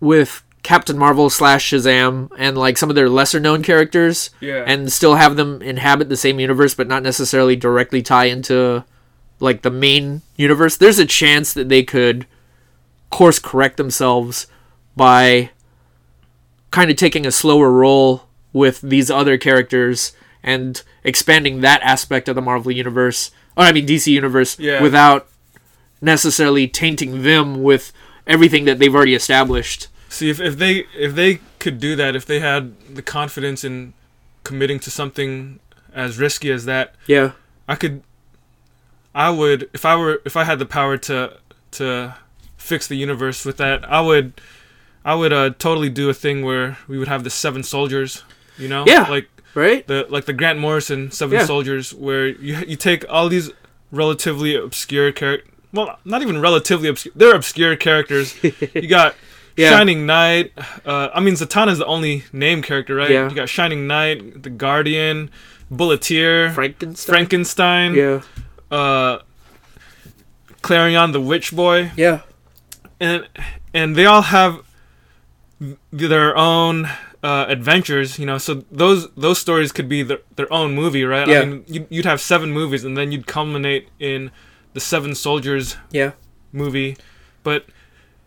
with 0.00 0.42
Captain 0.64 0.98
Marvel 0.98 1.30
slash 1.30 1.70
Shazam 1.70 2.28
and 2.36 2.58
like 2.58 2.76
some 2.76 2.88
of 2.90 2.96
their 2.96 3.08
lesser 3.08 3.38
known 3.38 3.62
characters, 3.62 4.30
Yeah. 4.40 4.64
and 4.66 4.90
still 4.92 5.14
have 5.14 5.36
them 5.36 5.62
inhabit 5.62 6.08
the 6.08 6.16
same 6.16 6.40
universe, 6.40 6.74
but 6.74 6.88
not 6.88 7.02
necessarily 7.04 7.54
directly 7.54 8.02
tie 8.02 8.24
into 8.24 8.82
like 9.38 9.62
the 9.62 9.70
main 9.70 10.22
universe, 10.36 10.76
there's 10.76 10.98
a 10.98 11.04
chance 11.06 11.52
that 11.52 11.68
they 11.68 11.82
could 11.82 12.26
course 13.10 13.38
correct 13.38 13.76
themselves 13.76 14.46
by 14.96 15.50
kind 16.70 16.90
of 16.90 16.96
taking 16.96 17.26
a 17.26 17.30
slower 17.30 17.70
role 17.70 18.24
with 18.52 18.80
these 18.80 19.10
other 19.10 19.36
characters 19.36 20.12
and 20.42 20.82
expanding 21.04 21.60
that 21.60 21.82
aspect 21.82 22.28
of 22.28 22.34
the 22.36 22.42
Marvel 22.42 22.72
universe, 22.72 23.30
or 23.56 23.64
I 23.64 23.72
mean 23.72 23.86
DC 23.86 24.10
universe, 24.12 24.58
Yeah. 24.58 24.80
without 24.80 25.28
necessarily 26.00 26.66
tainting 26.68 27.22
them 27.22 27.62
with 27.62 27.92
everything 28.26 28.64
that 28.64 28.78
they've 28.78 28.94
already 28.94 29.14
established. 29.14 29.88
See 30.14 30.30
if, 30.30 30.40
if 30.40 30.56
they 30.58 30.84
if 30.96 31.14
they 31.14 31.40
could 31.58 31.78
do 31.80 31.96
that 31.96 32.14
if 32.16 32.24
they 32.24 32.40
had 32.40 32.62
the 32.94 33.02
confidence 33.02 33.64
in 33.64 33.92
committing 34.44 34.78
to 34.80 34.90
something 34.90 35.58
as 35.92 36.18
risky 36.18 36.50
as 36.50 36.64
that 36.66 36.94
Yeah. 37.06 37.32
I 37.68 37.74
could 37.76 38.02
I 39.14 39.30
would 39.30 39.70
if 39.72 39.84
I 39.84 39.96
were 39.96 40.20
if 40.24 40.36
I 40.36 40.44
had 40.44 40.58
the 40.58 40.66
power 40.66 40.96
to 41.08 41.38
to 41.72 42.14
fix 42.56 42.86
the 42.86 42.96
universe 42.96 43.44
with 43.44 43.56
that 43.58 43.84
I 43.90 44.00
would 44.00 44.40
I 45.04 45.14
would 45.14 45.32
uh 45.32 45.50
totally 45.58 45.90
do 45.90 46.08
a 46.08 46.14
thing 46.14 46.44
where 46.44 46.78
we 46.88 46.98
would 46.98 47.08
have 47.08 47.24
the 47.24 47.30
seven 47.30 47.62
soldiers 47.62 48.22
you 48.58 48.68
know 48.68 48.84
Yeah. 48.86 49.06
like 49.08 49.28
Right? 49.54 49.86
the 49.86 50.06
like 50.10 50.24
the 50.24 50.32
Grant 50.32 50.58
Morrison 50.58 51.10
seven 51.12 51.38
Yeah. 51.38 51.46
soldiers 51.46 51.94
where 51.94 52.26
you 52.26 52.56
you 52.66 52.76
take 52.76 53.04
all 53.08 53.28
these 53.28 53.50
relatively 53.92 54.56
obscure 54.56 55.12
characters 55.12 55.48
well 55.72 55.98
not 56.04 56.22
even 56.22 56.40
relatively 56.40 56.88
obscure 56.88 57.12
they're 57.16 57.34
obscure 57.36 57.76
characters 57.76 58.34
you 58.74 58.88
got 58.88 59.14
Yeah. 59.56 59.70
Shining 59.70 60.04
Knight 60.06 60.52
uh 60.84 61.08
I 61.14 61.20
mean 61.20 61.34
Zatanna 61.34 61.70
is 61.70 61.78
the 61.78 61.86
only 61.86 62.24
name 62.32 62.60
character 62.62 62.94
right 62.96 63.10
Yeah. 63.10 63.28
you 63.28 63.34
got 63.36 63.48
Shining 63.48 63.86
Knight 63.86 64.42
the 64.42 64.50
Guardian 64.50 65.30
Bulleteer 65.70 66.50
Frankenstein. 66.52 67.14
Frankenstein 67.14 67.94
Yeah. 67.94 68.22
uh 68.70 69.18
Clarion 70.62 71.12
the 71.12 71.20
Witch 71.20 71.52
Boy 71.54 71.90
Yeah. 71.96 72.20
and 73.00 73.28
and 73.72 73.96
they 73.96 74.06
all 74.06 74.22
have 74.22 74.60
their 75.92 76.36
own 76.36 76.86
uh, 77.22 77.46
adventures 77.48 78.18
you 78.18 78.26
know 78.26 78.36
so 78.38 78.64
those 78.70 79.10
those 79.12 79.38
stories 79.38 79.72
could 79.72 79.88
be 79.88 80.02
their, 80.02 80.18
their 80.36 80.52
own 80.52 80.74
movie 80.74 81.04
right 81.04 81.26
Yeah. 81.26 81.40
I 81.40 81.44
mean 81.46 81.64
you'd, 81.66 81.86
you'd 81.90 82.04
have 82.04 82.20
seven 82.20 82.52
movies 82.52 82.84
and 82.84 82.96
then 82.98 83.12
you'd 83.12 83.26
culminate 83.26 83.88
in 83.98 84.30
the 84.74 84.80
seven 84.80 85.14
soldiers 85.14 85.76
Yeah. 85.90 86.12
movie 86.52 86.96
but 87.42 87.66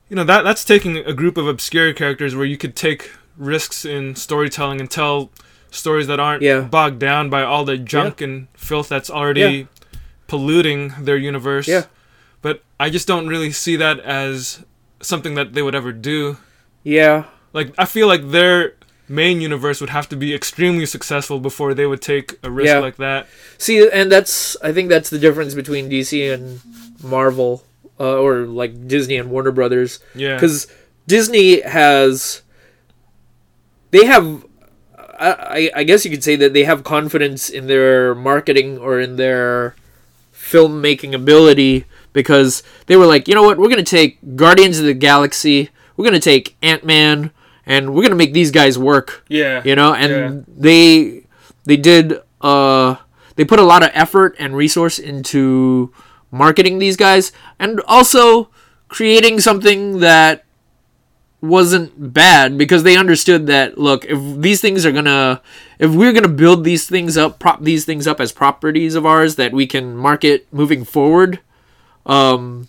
you 0.10 0.16
know 0.16 0.24
that 0.24 0.44
that's 0.44 0.64
taking 0.64 0.98
a 0.98 1.14
group 1.14 1.38
of 1.38 1.48
obscure 1.48 1.94
characters 1.94 2.36
where 2.36 2.46
you 2.46 2.58
could 2.58 2.76
take 2.76 3.12
risks 3.38 3.86
in 3.86 4.16
storytelling 4.16 4.80
and 4.80 4.90
tell 4.90 5.30
stories 5.72 6.08
that 6.08 6.20
aren't 6.20 6.42
Yeah. 6.42 6.62
bogged 6.62 7.00
down 7.00 7.30
by 7.30 7.44
all 7.44 7.66
the 7.66 7.78
junk 7.78 8.22
and 8.22 8.48
filth 8.56 8.90
that's 8.90 9.10
already 9.10 9.42
Yeah. 9.42 9.64
polluting 10.28 10.94
their 11.00 11.18
universe 11.18 11.68
Yeah. 11.68 11.86
but 12.42 12.64
I 12.80 12.90
just 12.90 13.08
don't 13.08 13.28
really 13.28 13.52
see 13.52 13.76
that 13.76 14.00
as 14.00 14.64
something 15.02 15.36
that 15.36 15.54
they 15.54 15.62
would 15.62 15.76
ever 15.76 15.92
do. 15.92 16.38
Yeah. 16.84 17.26
Like 17.54 17.74
I 17.78 17.86
feel 17.86 18.08
like 18.08 18.32
their 18.32 18.74
main 19.10 19.40
universe 19.42 19.80
would 19.80 19.90
have 19.92 20.10
to 20.10 20.16
be 20.16 20.34
extremely 20.34 20.86
successful 20.86 21.40
before 21.40 21.74
they 21.74 21.86
would 21.86 22.02
take 22.02 22.38
a 22.44 22.50
risk 22.52 22.68
Yeah. 22.68 22.80
like 22.80 22.98
that. 22.98 23.28
See, 23.58 23.88
and 23.90 24.12
that's 24.12 24.58
I 24.64 24.72
think 24.74 24.90
that's 24.90 25.10
the 25.10 25.20
difference 25.20 25.54
between 25.54 25.90
DC 25.90 26.28
and 26.34 26.60
Marvel, 27.04 27.64
uh, 28.00 28.18
or 28.18 28.46
like 28.46 28.88
Disney 28.88 29.16
and 29.18 29.30
Warner 29.30 29.52
Brothers, 29.52 30.00
Yeah. 30.16 30.36
because 30.36 30.68
Disney 31.08 31.62
has 31.62 32.42
they 33.92 34.06
have. 34.06 34.46
I, 35.20 35.72
I- 35.76 35.84
guess 35.84 36.06
you 36.06 36.12
could 36.12 36.24
say 36.24 36.36
that 36.36 36.54
they 36.54 36.64
have 36.66 36.84
confidence 36.84 37.50
in 37.50 37.66
their 37.66 38.14
marketing 38.14 38.78
or 38.78 39.00
in 39.00 39.16
their 39.16 39.74
filmmaking 40.32 41.14
ability 41.14 41.86
because 42.14 42.62
they 42.86 42.96
were 42.96 43.08
like, 43.08 43.28
you 43.28 43.34
know 43.34 43.42
what, 43.42 43.58
we're 43.58 43.70
gonna 43.70 43.82
take 43.84 44.20
Guardians 44.36 44.78
of 44.78 44.86
the 44.86 44.94
Galaxy, 44.94 45.70
we're 45.96 46.06
gonna 46.06 46.20
take 46.20 46.56
Ant 46.62 46.86
Man, 46.86 47.32
and 47.66 47.96
we're 47.96 48.04
gonna 48.04 48.16
make 48.16 48.34
these 48.34 48.52
guys 48.52 48.78
work 48.78 49.26
yeah. 49.28 49.62
you 49.66 49.76
know 49.76 49.94
and 49.96 50.12
Yeah. 50.12 50.54
they 50.56 51.24
they 51.66 51.78
did 51.78 52.22
uh 52.42 52.96
they 53.36 53.44
put 53.44 53.60
a 53.60 53.64
lot 53.64 53.82
of 53.84 53.90
effort 53.94 54.36
and 54.40 54.56
resource 54.56 55.00
into 55.00 55.92
marketing 56.32 56.80
these 56.80 56.98
guys 56.98 57.32
and 57.60 57.82
also 57.88 58.50
creating 58.90 59.40
something 59.40 60.00
that 60.00 60.44
wasn't 61.40 62.14
bad 62.14 62.58
because 62.58 62.82
they 62.84 62.98
understood 62.98 63.46
that 63.48 63.78
look 63.78 64.04
if 64.06 64.20
these 64.42 64.60
things 64.60 64.86
are 64.86 64.92
gonna 64.92 65.40
if 65.78 65.92
we're 65.94 66.12
gonna 66.12 66.28
build 66.28 66.64
these 66.64 66.88
things 66.90 67.16
up 67.16 67.38
prop 67.38 67.62
these 67.62 67.86
things 67.86 68.08
up 68.08 68.20
as 68.20 68.32
properties 68.32 68.96
of 68.96 69.06
ours 69.06 69.36
that 69.36 69.54
we 69.54 69.68
can 69.68 69.96
market 69.96 70.48
moving 70.52 70.84
forward 70.84 71.40
um 72.08 72.68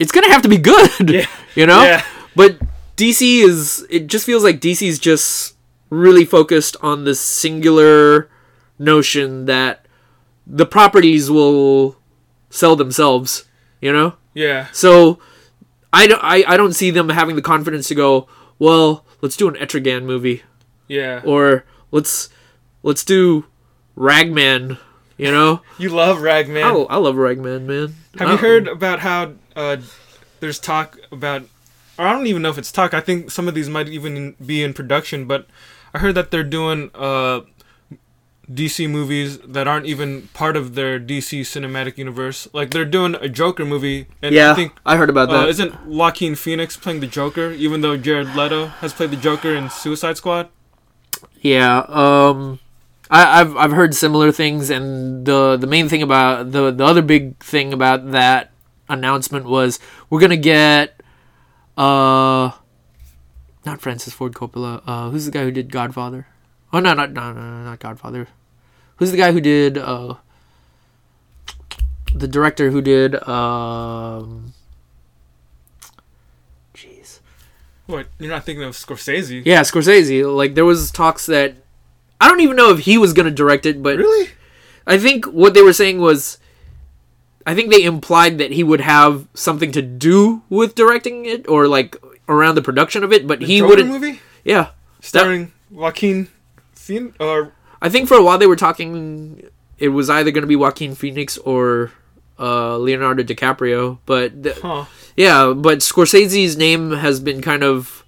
it's 0.00 0.10
gonna 0.10 0.28
have 0.30 0.42
to 0.42 0.48
be 0.48 0.56
good 0.58 1.08
Yeah. 1.08 1.26
you 1.54 1.66
know 1.66 1.82
Yeah. 1.82 2.04
but 2.34 2.58
dc 2.96 3.22
is 3.22 3.86
it 3.88 4.08
just 4.08 4.26
feels 4.26 4.42
like 4.42 4.60
dc's 4.60 4.98
just 4.98 5.54
really 5.88 6.24
focused 6.24 6.76
on 6.82 7.04
this 7.04 7.20
singular 7.20 8.28
notion 8.78 9.44
that 9.46 9.86
the 10.46 10.66
properties 10.66 11.30
will 11.30 11.96
sell 12.50 12.76
themselves 12.76 13.44
you 13.80 13.92
know 13.92 14.14
Yeah. 14.34 14.66
so 14.72 15.18
I 15.92 16.06
don't, 16.06 16.22
I, 16.22 16.44
I 16.46 16.56
don't 16.56 16.72
see 16.74 16.90
them 16.90 17.08
having 17.08 17.34
the 17.36 17.42
confidence 17.42 17.88
to 17.88 17.94
go 17.94 18.28
well 18.58 19.04
let's 19.22 19.36
do 19.36 19.48
an 19.48 19.54
etrigan 19.54 20.04
movie 20.04 20.42
Yeah. 20.88 21.22
or 21.24 21.64
let's 21.90 22.28
let's 22.82 23.04
do 23.04 23.46
ragman 23.96 24.78
you 25.16 25.30
know 25.30 25.62
You 25.78 25.88
love 25.90 26.20
Ragman. 26.20 26.62
I, 26.64 26.70
I 26.72 26.96
love 26.96 27.16
ragman 27.16 27.66
man 27.66 27.94
Have 28.18 28.28
I- 28.28 28.32
you 28.32 28.38
heard 28.38 28.68
about 28.68 29.00
how 29.00 29.32
uh, 29.56 29.76
there's 30.40 30.58
talk 30.58 30.98
about, 31.12 31.42
or 31.98 32.06
I 32.06 32.12
don't 32.12 32.26
even 32.26 32.40
know 32.40 32.48
if 32.50 32.56
it's 32.56 32.72
talk. 32.72 32.94
I 32.94 33.00
think 33.00 33.30
some 33.30 33.46
of 33.48 33.54
these 33.54 33.68
might 33.68 33.88
even 33.88 34.34
be 34.44 34.62
in 34.62 34.72
production, 34.72 35.26
but 35.26 35.46
I 35.92 35.98
heard 35.98 36.14
that 36.14 36.30
they're 36.30 36.42
doing 36.44 36.90
uh, 36.94 37.40
DC 38.52 38.90
movies 38.90 39.38
that 39.38 39.68
aren't 39.68 39.86
even 39.86 40.28
part 40.34 40.56
of 40.56 40.74
their 40.74 40.98
DC 40.98 41.42
cinematic 41.42 41.96
universe. 41.96 42.48
Like 42.52 42.70
they're 42.70 42.84
doing 42.84 43.14
a 43.14 43.28
Joker 43.28 43.64
movie, 43.64 44.06
and 44.20 44.34
yeah 44.34 44.52
I 44.52 44.54
think 44.54 44.72
I 44.84 44.96
heard 44.96 45.10
about 45.10 45.28
uh, 45.28 45.42
that 45.42 45.48
isn't 45.48 45.86
Joaquin 45.86 46.34
Phoenix 46.34 46.76
playing 46.76 47.00
the 47.00 47.06
Joker, 47.06 47.52
even 47.52 47.80
though 47.80 47.96
Jared 47.96 48.34
Leto 48.34 48.66
has 48.66 48.92
played 48.92 49.10
the 49.10 49.16
Joker 49.16 49.54
in 49.54 49.70
Suicide 49.70 50.16
Squad. 50.16 50.48
Yeah, 51.40 51.84
um, 51.88 52.58
I, 53.08 53.40
I've 53.40 53.56
I've 53.56 53.72
heard 53.72 53.94
similar 53.94 54.32
things, 54.32 54.68
and 54.68 55.24
the 55.24 55.56
the 55.56 55.66
main 55.66 55.88
thing 55.88 56.02
about 56.02 56.50
the 56.50 56.72
the 56.72 56.84
other 56.84 57.02
big 57.02 57.38
thing 57.38 57.72
about 57.72 58.10
that 58.10 58.50
announcement 58.88 59.46
was 59.46 59.78
we're 60.08 60.20
gonna 60.20 60.36
get, 60.36 61.00
uh, 61.76 62.50
not 63.64 63.80
Francis 63.80 64.12
Ford 64.12 64.32
Coppola. 64.32 64.82
Uh, 64.86 65.10
who's 65.10 65.26
the 65.26 65.30
guy 65.30 65.44
who 65.44 65.52
did 65.52 65.70
Godfather? 65.70 66.26
Oh 66.72 66.80
no, 66.80 66.94
not 66.94 67.12
no 67.12 67.32
no, 67.32 67.40
no 67.40 67.64
not 67.64 67.78
Godfather. 67.78 68.26
Who's 69.00 69.10
the 69.10 69.16
guy 69.16 69.32
who 69.32 69.40
did 69.40 69.78
uh, 69.78 70.14
the 72.14 72.28
director 72.28 72.70
who 72.70 72.82
did 72.82 73.14
um, 73.26 74.52
jeez. 76.74 77.20
What? 77.86 78.08
You're 78.18 78.30
not 78.30 78.44
thinking 78.44 78.62
of 78.64 78.74
Scorsese? 78.74 79.42
Yeah, 79.44 79.62
Scorsese. 79.62 80.22
Like 80.36 80.54
there 80.54 80.66
was 80.66 80.90
talks 80.90 81.26
that 81.26 81.54
I 82.20 82.28
don't 82.28 82.40
even 82.40 82.56
know 82.56 82.70
if 82.72 82.80
he 82.80 82.98
was 82.98 83.12
gonna 83.14 83.30
direct 83.30 83.64
it, 83.66 83.82
but 83.82 83.96
Really? 83.96 84.28
I 84.86 84.98
think 84.98 85.24
what 85.24 85.54
they 85.54 85.62
were 85.62 85.72
saying 85.72 85.98
was 85.98 86.36
I 87.46 87.54
think 87.54 87.70
they 87.70 87.82
implied 87.84 88.36
that 88.36 88.52
he 88.52 88.62
would 88.62 88.82
have 88.82 89.26
something 89.32 89.72
to 89.72 89.80
do 89.80 90.42
with 90.50 90.74
directing 90.74 91.24
it 91.24 91.48
or 91.48 91.66
like 91.66 91.96
around 92.28 92.54
the 92.54 92.62
production 92.62 93.02
of 93.02 93.14
it, 93.14 93.26
but 93.26 93.40
The 93.40 93.46
he 93.46 93.58
Joker 93.60 93.68
wouldn't 93.70 93.88
movie 93.88 94.20
Yeah. 94.44 94.72
starring 95.00 95.52
Joaquin 95.70 96.28
Phoenix 96.74 97.16
or 97.18 97.52
I 97.82 97.88
think 97.88 98.08
for 98.08 98.16
a 98.16 98.22
while 98.22 98.38
they 98.38 98.46
were 98.46 98.56
talking 98.56 99.48
it 99.78 99.88
was 99.88 100.10
either 100.10 100.30
going 100.30 100.42
to 100.42 100.46
be 100.48 100.56
Joaquin 100.56 100.94
Phoenix 100.94 101.38
or 101.38 101.92
uh, 102.38 102.76
Leonardo 102.76 103.22
DiCaprio, 103.22 103.98
but 104.06 104.42
th- 104.42 104.60
huh? 104.60 104.84
yeah, 105.16 105.52
but 105.56 105.78
Scorsese's 105.78 106.56
name 106.56 106.92
has 106.92 107.20
been 107.20 107.40
kind 107.42 107.62
of 107.62 108.04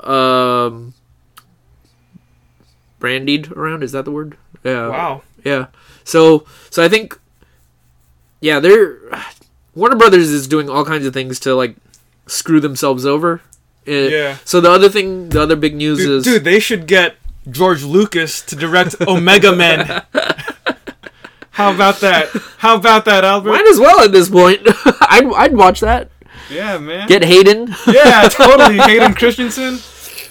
um 0.00 0.94
brandied 2.98 3.50
around, 3.52 3.82
is 3.82 3.92
that 3.92 4.04
the 4.04 4.10
word? 4.10 4.36
Yeah. 4.64 4.88
Wow. 4.88 5.22
Yeah. 5.44 5.66
So 6.04 6.44
so 6.70 6.82
I 6.84 6.88
think 6.88 7.18
yeah, 8.40 8.60
they're 8.60 8.98
Warner 9.74 9.96
Brothers 9.96 10.30
is 10.30 10.46
doing 10.48 10.68
all 10.68 10.84
kinds 10.84 11.06
of 11.06 11.14
things 11.14 11.40
to 11.40 11.54
like 11.54 11.76
screw 12.26 12.60
themselves 12.60 13.04
over. 13.04 13.40
Uh, 13.86 13.92
Yeah. 13.92 14.36
So 14.44 14.60
the 14.60 14.70
other 14.70 14.88
thing, 14.88 15.30
the 15.30 15.40
other 15.42 15.56
big 15.56 15.74
news 15.74 15.98
Dude, 15.98 16.10
is 16.10 16.24
dude, 16.24 16.44
they 16.44 16.60
should 16.60 16.86
get 16.86 17.16
George 17.48 17.82
Lucas 17.84 18.42
to 18.42 18.56
direct 18.56 18.96
Omega 19.06 19.54
Men. 19.54 19.86
How 21.52 21.74
about 21.74 22.00
that? 22.00 22.28
How 22.58 22.76
about 22.76 23.04
that, 23.04 23.24
Albert? 23.24 23.50
might 23.50 23.66
as 23.68 23.78
well 23.78 24.00
at 24.00 24.12
this 24.12 24.28
point. 24.30 24.60
I'd 25.02 25.30
I'd 25.34 25.54
watch 25.56 25.80
that. 25.80 26.10
Yeah, 26.50 26.78
man. 26.78 27.06
Get 27.08 27.24
Hayden. 27.24 27.74
yeah, 27.86 28.28
totally. 28.30 28.78
Hayden 28.78 29.14
Christensen 29.14 29.78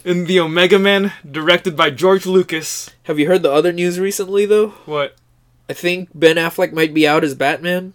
in 0.04 0.26
the 0.26 0.39
Omega 0.39 0.80
Men, 0.80 1.13
directed 1.30 1.76
by 1.78 1.89
George 1.91 2.26
Lucas. 2.26 2.89
Have 3.04 3.19
you 3.19 3.28
heard 3.28 3.43
the 3.43 3.52
other 3.52 3.72
news 3.72 4.00
recently 4.00 4.45
though? 4.45 4.69
What 4.86 5.15
I 5.69 5.74
think 5.74 6.10
Ben 6.15 6.38
Affleck 6.38 6.72
might 6.74 6.93
be 6.93 7.08
out 7.08 7.24
as 7.24 7.36
Batman. 7.36 7.93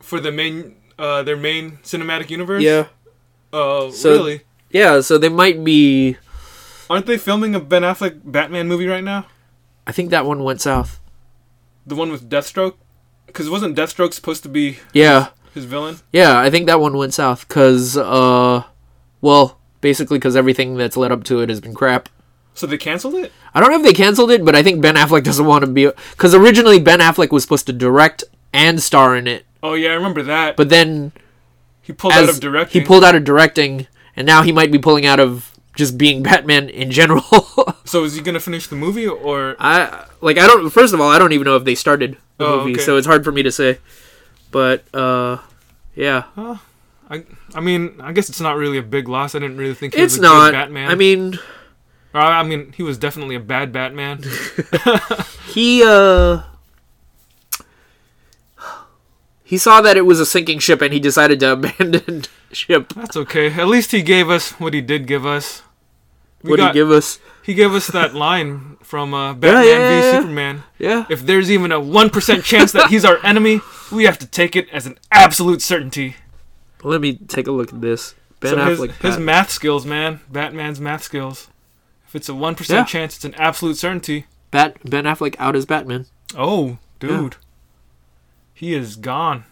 for 0.00 0.20
the 0.20 0.32
main, 0.32 0.76
uh, 0.98 1.22
their 1.22 1.36
main 1.36 1.78
cinematic 1.82 2.30
universe? 2.30 2.62
Yeah. 2.62 2.86
Oh, 3.52 3.90
So- 3.90 4.12
really? 4.16 4.42
Yeah, 4.70 5.00
so 5.00 5.18
they 5.18 5.28
might 5.28 5.64
be 5.64 6.16
Aren't 6.90 7.06
they 7.06 7.16
filming 7.16 7.54
a 7.54 7.60
Ben 7.60 7.82
Affleck 7.82 8.20
Batman 8.24 8.66
movie 8.68 8.86
right 8.88 9.04
now? 9.04 9.26
I 9.86 9.92
think 9.92 10.10
that 10.10 10.26
one 10.26 10.42
went 10.42 10.60
south. 10.60 11.00
The 11.86 11.94
one 11.94 12.10
with 12.10 12.28
Deathstroke? 12.28 12.74
Because 13.26 13.48
wasn't 13.48 13.76
Deathstroke 13.76 14.12
supposed 14.12 14.42
to 14.42 14.48
be 14.48 14.78
Yeah. 14.92 15.28
his 15.54 15.64
villain? 15.64 15.98
Yeah, 16.12 16.38
I 16.38 16.50
think 16.50 16.66
that 16.66 16.80
one 16.80 16.96
went 16.96 17.14
south 17.14 17.46
cuz 17.48 17.96
uh 17.96 18.64
well, 19.20 19.58
basically 19.80 20.18
cuz 20.18 20.34
everything 20.34 20.76
that's 20.76 20.96
led 20.96 21.12
up 21.12 21.22
to 21.24 21.40
it 21.40 21.48
has 21.48 21.60
been 21.60 21.74
crap. 21.74 22.08
So 22.54 22.66
they 22.66 22.76
canceled 22.76 23.14
it? 23.14 23.32
I 23.54 23.60
don't 23.60 23.70
know 23.70 23.76
if 23.78 23.84
they 23.84 23.92
canceled 23.92 24.32
it, 24.32 24.44
but 24.44 24.56
I 24.56 24.62
think 24.62 24.82
Ben 24.82 24.96
Affleck 24.96 25.22
doesn't 25.22 25.46
want 25.46 25.64
to 25.64 25.70
be 25.70 25.88
because 26.10 26.34
originally 26.34 26.80
Ben 26.80 26.98
Affleck 26.98 27.30
was 27.30 27.42
supposed 27.44 27.66
to 27.66 27.72
direct 27.72 28.24
and 28.52 28.82
star 28.82 29.14
in 29.16 29.28
it, 29.28 29.46
Oh 29.62 29.74
yeah, 29.74 29.90
I 29.90 29.94
remember 29.94 30.24
that. 30.24 30.56
but 30.56 30.68
then 30.70 31.12
he 31.80 31.92
pulled 31.92 32.14
out 32.14 32.28
of 32.28 32.40
directing. 32.40 32.80
he 32.80 32.84
pulled 32.86 33.04
out 33.04 33.14
of 33.14 33.22
directing, 33.22 33.86
and 34.16 34.26
now 34.26 34.42
he 34.42 34.50
might 34.50 34.72
be 34.72 34.78
pulling 34.78 35.06
out 35.06 35.20
of 35.20 35.52
just 35.80 35.96
being 35.96 36.22
Batman 36.22 36.68
in 36.68 36.90
general. 36.92 37.24
So 37.90 38.04
is 38.04 38.14
he 38.14 38.22
gonna 38.22 38.38
finish 38.38 38.68
the 38.68 38.76
movie 38.76 39.08
or? 39.08 39.56
I 39.58 40.06
like 40.20 40.38
I 40.38 40.46
don't. 40.46 40.70
First 40.70 40.94
of 40.94 41.00
all, 41.00 41.10
I 41.10 41.18
don't 41.18 41.32
even 41.32 41.44
know 41.44 41.56
if 41.56 41.64
they 41.64 41.74
started 41.74 42.16
the 42.38 42.46
Oh, 42.46 42.58
movie, 42.62 42.78
okay. 42.78 42.82
so 42.86 42.94
it's 42.96 43.06
hard 43.08 43.24
for 43.26 43.32
me 43.32 43.42
to 43.42 43.50
say. 43.50 43.78
But 44.52 44.84
uh, 44.94 45.38
yeah, 45.96 46.30
I 47.10 47.24
I 47.52 47.58
mean 47.58 47.98
I 47.98 48.12
guess 48.14 48.28
it's 48.30 48.38
not 48.40 48.54
really 48.54 48.78
a 48.78 48.82
big 48.86 49.08
loss. 49.08 49.34
I 49.34 49.40
didn't 49.42 49.56
really 49.58 49.74
think 49.74 49.94
he 49.98 50.02
it's 50.06 50.14
was 50.14 50.18
a 50.20 50.22
not. 50.22 50.50
good 50.52 50.58
Batman. 50.62 50.86
I 50.88 50.94
mean, 50.94 51.38
Or, 52.14 52.20
I 52.22 52.44
mean 52.44 52.70
he 52.78 52.84
was 52.86 52.94
definitely 52.96 53.34
a 53.34 53.40
bad 53.42 53.72
Batman. 53.74 54.22
he 55.50 55.82
uh. 55.82 56.42
He 59.42 59.58
saw 59.58 59.80
that 59.82 59.96
it 59.96 60.06
was 60.06 60.20
a 60.20 60.26
sinking 60.26 60.60
ship 60.60 60.80
and 60.80 60.92
he 60.94 61.00
decided 61.00 61.40
to 61.40 61.52
abandon 61.58 62.22
ship. 62.52 62.92
That's 62.94 63.16
okay. 63.16 63.50
At 63.52 63.66
least 63.66 63.90
he 63.90 64.02
gave 64.02 64.30
us 64.30 64.52
what 64.62 64.74
he 64.74 64.80
did 64.80 65.08
give 65.10 65.26
us. 65.26 65.62
What 66.42 66.56
did 66.56 66.66
he 66.68 66.72
give 66.72 66.90
us? 66.90 67.18
He 67.42 67.54
gave 67.54 67.72
us 67.72 67.88
that 67.88 68.14
line 68.26 68.76
from 68.82 69.12
uh, 69.14 69.34
Batman 69.34 69.64
yeah, 69.64 69.70
yeah, 69.70 69.88
v 70.00 70.06
yeah. 70.06 70.20
Superman. 70.20 70.62
Yeah. 70.78 71.06
If 71.10 71.26
there's 71.26 71.50
even 71.50 71.72
a 71.72 71.80
one 71.80 72.10
percent 72.10 72.44
chance 72.44 72.72
that 72.72 72.90
he's 72.90 73.04
our 73.04 73.18
enemy, 73.24 73.60
we 73.92 74.04
have 74.04 74.18
to 74.18 74.26
take 74.26 74.56
it 74.56 74.68
as 74.70 74.86
an 74.86 74.98
absolute 75.10 75.62
certainty. 75.62 76.16
Let 76.82 77.00
me 77.00 77.14
take 77.16 77.46
a 77.46 77.52
look 77.52 77.72
at 77.72 77.80
this. 77.80 78.14
Ben 78.40 78.54
so 78.54 78.64
his, 78.64 78.78
Affleck. 78.80 78.92
his 79.02 79.16
Bat- 79.16 79.22
math 79.22 79.50
skills, 79.50 79.84
man. 79.84 80.20
Batman's 80.30 80.80
math 80.80 81.02
skills. 81.02 81.48
If 82.08 82.16
it's 82.16 82.28
a 82.28 82.34
one 82.34 82.56
Yeah. 82.68 82.84
chance, 82.84 83.16
it's 83.16 83.24
an 83.24 83.34
absolute 83.34 83.76
certainty. 83.76 84.26
Bat 84.50 84.78
Ben 84.88 85.04
Affleck 85.04 85.36
out 85.38 85.54
as 85.54 85.66
Batman. 85.66 86.06
Oh, 86.36 86.78
dude, 86.98 87.36
he 88.54 88.74
is 88.74 88.96
gone. 88.96 89.44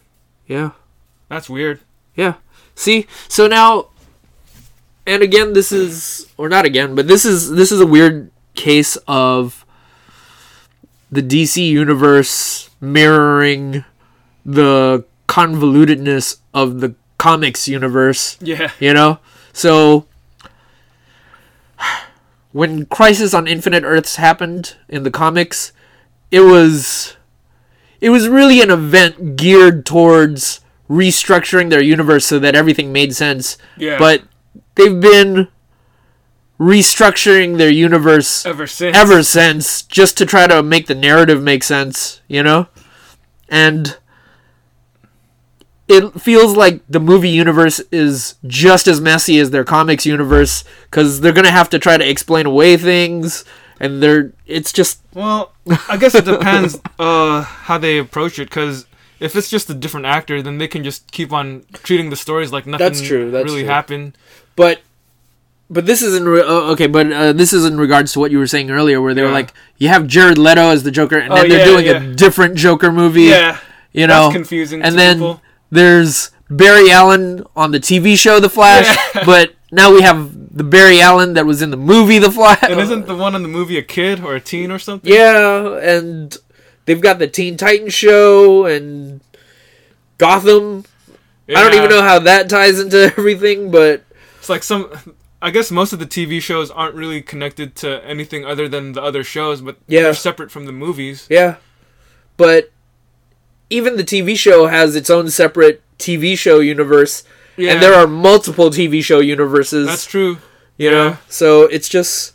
Yeah. 0.47 0.71
That's 1.29 1.49
weird. 1.49 1.81
Yeah. 2.15 2.35
See, 2.75 3.05
so 3.27 3.47
now, 3.47 3.88
and 5.09 5.23
again, 5.23 5.53
this 5.53 5.71
is, 5.71 6.31
or 6.37 6.49
not 6.49 6.65
again, 6.65 6.93
but 6.93 7.07
this 7.07 7.25
is 7.25 7.51
this 7.51 7.71
is 7.71 7.81
a 7.81 7.85
weird 7.85 8.29
case 8.53 8.95
of 9.07 9.65
the 11.11 11.23
DC 11.23 11.67
universe 11.67 12.69
mirroring 12.79 13.83
the 14.45 15.03
convolutedness 15.27 16.37
of 16.53 16.79
the 16.79 16.93
comics 17.17 17.67
universe. 17.67 18.37
Yeah. 18.39 18.71
You 18.79 18.93
know, 18.93 19.17
so 19.51 20.05
when 22.51 22.85
Crisis 22.85 23.33
on 23.33 23.47
Infinite 23.47 23.83
Earths 23.83 24.17
happened 24.17 24.75
in 24.87 25.01
the 25.03 25.11
comics, 25.11 25.73
it 26.29 26.41
was 26.41 27.17
it 27.99 28.11
was 28.11 28.27
really 28.27 28.61
an 28.61 28.69
event 28.69 29.35
geared 29.35 29.87
towards 29.87 30.61
restructuring 30.87 31.69
their 31.69 31.81
universe 31.81 32.25
so 32.25 32.39
that 32.39 32.55
everything 32.55 32.91
made 32.91 33.15
sense. 33.15 33.57
Yeah. 33.77 33.97
But 33.97 34.23
they've 34.79 34.99
been 34.99 35.47
restructuring 36.59 37.57
their 37.57 37.69
universe 37.69 38.45
Ever 38.45 38.67
since. 38.67 38.95
ever 38.97 39.23
since 39.23 39.81
just 39.83 40.17
to 40.17 40.25
try 40.25 40.45
to 40.47 40.61
make 40.61 40.87
the 40.87 40.95
narrative 40.95 41.41
make 41.41 41.63
sense, 41.63 42.21
you 42.27 42.43
know? 42.43 42.67
And 43.47 43.97
it 45.87 46.21
feels 46.21 46.55
like 46.55 46.81
the 46.89 46.99
movie 46.99 47.29
universe 47.29 47.79
is 47.91 48.35
just 48.45 48.87
as 48.87 48.99
messy 49.01 49.39
as 49.39 49.51
their 49.51 49.63
comics 49.63 50.05
universe 50.05 50.63
cuz 50.91 51.21
they're 51.21 51.31
going 51.33 51.45
to 51.45 51.51
have 51.51 51.69
to 51.69 51.79
try 51.79 51.97
to 51.97 52.07
explain 52.07 52.45
away 52.45 52.77
things 52.77 53.43
and 53.79 54.03
they're 54.03 54.33
it's 54.45 54.73
just 54.73 54.99
Well, 55.13 55.53
I 55.87 55.95
guess 55.97 56.13
it 56.13 56.25
depends 56.25 56.77
uh, 56.99 57.41
how 57.41 57.77
they 57.77 57.97
approach 57.97 58.37
it. 58.37 58.49
Because 58.49 58.85
if 59.21 59.35
it's 59.35 59.49
just 59.49 59.69
a 59.69 59.73
different 59.73 60.05
actor, 60.05 60.41
then 60.41 60.57
they 60.57 60.67
can 60.67 60.83
just 60.83 61.09
keep 61.11 61.31
on 61.31 61.63
treating 61.71 62.09
the 62.09 62.15
stories 62.17 62.51
like 62.51 62.67
nothing 62.67 62.85
That's 62.85 63.01
true, 63.01 63.31
that's 63.31 63.45
really 63.45 63.61
true. 63.61 63.69
happened. 63.69 64.17
But 64.59 64.81
but 65.71 65.85
this 65.85 66.01
is 66.01 66.15
in 66.19 66.25
re- 66.27 66.43
oh, 66.45 66.71
okay 66.73 66.87
but 66.87 67.05
uh, 67.11 67.31
this 67.33 67.53
is 67.53 67.63
in 67.65 67.77
regards 67.77 68.11
to 68.13 68.19
what 68.19 68.31
you 68.31 68.39
were 68.39 68.47
saying 68.55 68.69
earlier 68.71 68.99
where 69.01 69.13
they 69.13 69.21
were 69.21 69.27
Yeah. 69.35 69.41
like 69.41 69.53
you 69.77 69.87
have 69.87 70.07
Jared 70.07 70.37
Leto 70.37 70.69
as 70.75 70.81
the 70.83 70.91
Joker 70.91 71.17
and 71.17 71.31
Oh, 71.31 71.35
then 71.37 71.49
they're 71.49 71.59
yeah, 71.59 71.65
doing 71.73 71.85
yeah. 71.85 72.01
a 72.11 72.15
different 72.15 72.55
Joker 72.55 72.91
movie 72.91 73.23
Yeah. 73.33 73.57
you 73.93 74.05
That's 74.07 74.27
know 74.27 74.31
confusing 74.31 74.81
and 74.81 74.93
to 74.93 74.97
then 74.97 75.15
people. 75.17 75.41
there's 75.71 76.31
Barry 76.49 76.89
Allen 76.91 77.43
on 77.55 77.71
the 77.71 77.79
TV 77.79 78.17
show 78.17 78.39
The 78.39 78.49
Flash, 78.49 78.87
Yeah. 79.15 79.23
but 79.31 79.53
now 79.71 79.93
we 79.93 80.01
have 80.01 80.19
the 80.57 80.63
Barry 80.63 80.99
Allen 80.99 81.33
that 81.35 81.45
was 81.45 81.61
in 81.61 81.69
the 81.69 81.77
movie 81.77 82.17
The 82.17 82.31
Flash. 82.31 82.63
And 82.63 82.79
isn't 82.79 83.05
the 83.05 83.15
one 83.15 83.35
in 83.35 83.43
the 83.43 83.47
movie 83.59 83.77
a 83.77 83.83
kid 83.83 84.19
or 84.23 84.33
a 84.35 84.41
teen 84.41 84.71
or 84.71 84.79
something? 84.79 85.13
yeah, 85.13 85.77
and 85.77 86.35
they've 86.85 86.99
got 86.99 87.19
the 87.19 87.27
Teen 87.27 87.55
Titans 87.55 87.93
show 87.93 88.65
and 88.65 89.21
Gotham. 90.17 90.85
I 91.47 91.61
don't 91.63 91.73
even 91.75 91.89
know 91.89 92.01
how 92.01 92.17
that 92.19 92.49
ties 92.49 92.79
into 92.79 92.97
everything, 93.17 93.69
but 93.69 94.03
It's 94.39 94.49
like 94.49 94.63
some. 94.63 94.89
I 95.41 95.51
guess 95.51 95.71
most 95.71 95.93
of 95.93 95.99
the 95.99 96.05
TV 96.05 96.41
shows 96.41 96.69
aren't 96.69 96.95
really 96.95 97.21
connected 97.21 97.73
to 97.77 98.03
anything 98.05 98.43
other 98.43 98.67
than 98.67 98.91
the 98.91 99.01
other 99.01 99.23
shows, 99.23 99.61
but 99.61 99.77
Yeah. 99.87 100.01
they're 100.03 100.13
separate 100.13 100.51
from 100.51 100.65
the 100.65 100.73
movies. 100.73 101.25
yeah. 101.29 101.55
But 102.35 102.71
even 103.69 103.95
the 103.95 104.03
TV 104.03 104.35
show 104.37 104.67
has 104.67 104.95
its 104.97 105.09
own 105.09 105.29
separate 105.29 105.81
TV 105.97 106.37
show 106.37 106.59
universe, 106.59 107.23
Yeah, 107.55 107.71
and 107.73 107.81
there 107.81 107.93
are 107.93 108.05
multiple 108.07 108.69
TV 108.69 109.01
show 109.01 109.19
universes. 109.19 109.87
That's 109.87 110.05
true. 110.05 110.39
you 110.77 110.89
yeah. 110.89 110.91
know, 110.91 111.17
so 111.29 111.63
it's 111.63 111.87
just 111.89 112.33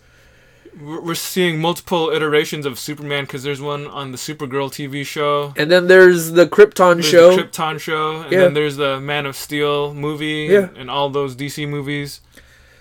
We're 0.80 1.14
seeing 1.14 1.60
multiple 1.60 2.10
iterations 2.10 2.66
of 2.66 2.78
Superman 2.78 3.24
because 3.24 3.42
there's 3.44 3.60
one 3.60 3.86
on 3.86 4.10
the 4.12 4.18
Supergirl 4.18 4.70
TV 4.70 5.04
show. 5.06 5.52
and 5.56 5.70
then 5.70 5.86
there's 5.86 6.32
the 6.32 6.46
Krypton 6.46 6.94
There's 6.94 7.06
show. 7.06 7.36
the 7.36 7.42
Krypton 7.44 7.78
show, 7.80 8.22
and 8.22 8.32
Yeah. 8.32 8.38
then 8.40 8.54
there's 8.54 8.76
the 8.76 9.00
Man 9.00 9.26
of 9.26 9.36
Steel 9.36 9.94
movie, 9.94 10.48
Yeah. 10.50 10.68
and 10.76 10.90
all 10.90 11.10
those 11.10 11.36
DC 11.36 11.66
movies. 11.66 12.20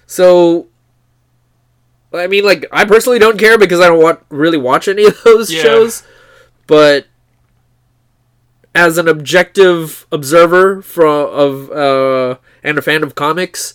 So, 0.07 0.67
I 2.13 2.27
mean, 2.27 2.43
like, 2.43 2.65
I 2.71 2.85
personally 2.85 3.19
don't 3.19 3.37
care 3.37 3.57
because 3.57 3.79
I 3.79 3.87
don't 3.87 4.01
want 4.01 4.19
really 4.29 4.57
watch 4.57 4.87
any 4.87 5.05
of 5.05 5.21
those 5.23 5.51
Yeah. 5.51 5.61
shows. 5.63 6.03
But 6.67 7.05
as 8.75 8.97
an 8.97 9.07
objective 9.07 10.07
observer 10.11 10.81
from 10.81 11.27
of 11.29 11.69
uh, 11.71 12.37
and 12.63 12.77
a 12.77 12.81
fan 12.81 13.03
of 13.03 13.13
comics, 13.15 13.73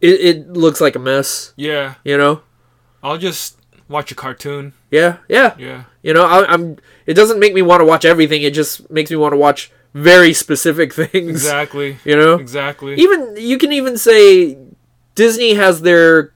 it, 0.00 0.20
it 0.20 0.52
looks 0.52 0.80
like 0.80 0.94
a 0.94 0.98
mess. 0.98 1.52
Yeah, 1.56 1.94
You 2.04 2.18
know? 2.18 2.42
I'll 3.02 3.18
just 3.18 3.58
watch 3.88 4.10
a 4.10 4.14
cartoon. 4.14 4.72
Yeah, 4.90 5.18
yeah. 5.28 5.54
Yeah, 5.58 5.84
You 6.02 6.14
know, 6.14 6.24
I, 6.24 6.44
I'm. 6.52 6.76
It 7.06 7.14
doesn't 7.14 7.38
make 7.38 7.54
me 7.54 7.62
want 7.62 7.80
to 7.80 7.84
watch 7.84 8.04
everything. 8.04 8.42
It 8.42 8.54
just 8.54 8.90
makes 8.90 9.10
me 9.10 9.16
want 9.16 9.32
to 9.32 9.38
watch 9.38 9.70
very 9.94 10.32
specific 10.32 10.92
things. 11.00 11.30
exactly, 11.30 11.98
You 12.04 12.16
know? 12.16 12.34
exactly. 12.34 12.94
even 12.96 13.34
you 13.36 13.58
can 13.58 13.72
even 13.72 13.96
say 13.96 14.58
Disney 15.14 15.54
has 15.54 15.82
their 15.82 16.32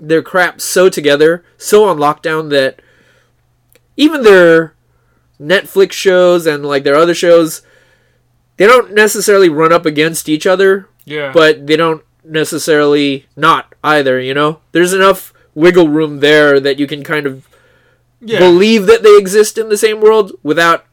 their 0.00 0.22
crap 0.22 0.60
so 0.60 0.88
together, 0.88 1.44
so 1.56 1.84
on 1.88 1.98
lockdown 1.98 2.50
that 2.50 2.80
even 3.96 4.22
their 4.22 4.74
Netflix 5.40 5.92
shows 5.92 6.46
and 6.46 6.64
like 6.64 6.84
their 6.84 6.94
other 6.96 7.14
shows, 7.14 7.62
they 8.56 8.66
don't 8.66 8.92
necessarily 8.94 9.48
run 9.48 9.72
up 9.72 9.84
against 9.86 10.28
each 10.28 10.46
other, 10.46 10.88
yeah, 11.04 11.32
but 11.32 11.66
they 11.66 11.76
don't 11.76 12.04
necessarily 12.24 13.26
not 13.36 13.74
either. 13.82 14.20
You 14.20 14.34
know, 14.34 14.60
there's 14.72 14.92
enough 14.92 15.32
wiggle 15.54 15.88
room 15.88 16.20
there 16.20 16.58
that 16.60 16.78
you 16.78 16.86
can 16.86 17.02
kind 17.04 17.26
of 17.26 17.48
yeah, 18.20 18.38
believe 18.38 18.86
that 18.86 19.02
they 19.02 19.16
exist 19.16 19.58
in 19.58 19.68
the 19.68 19.76
same 19.76 20.00
world 20.00 20.32
without 20.42 20.84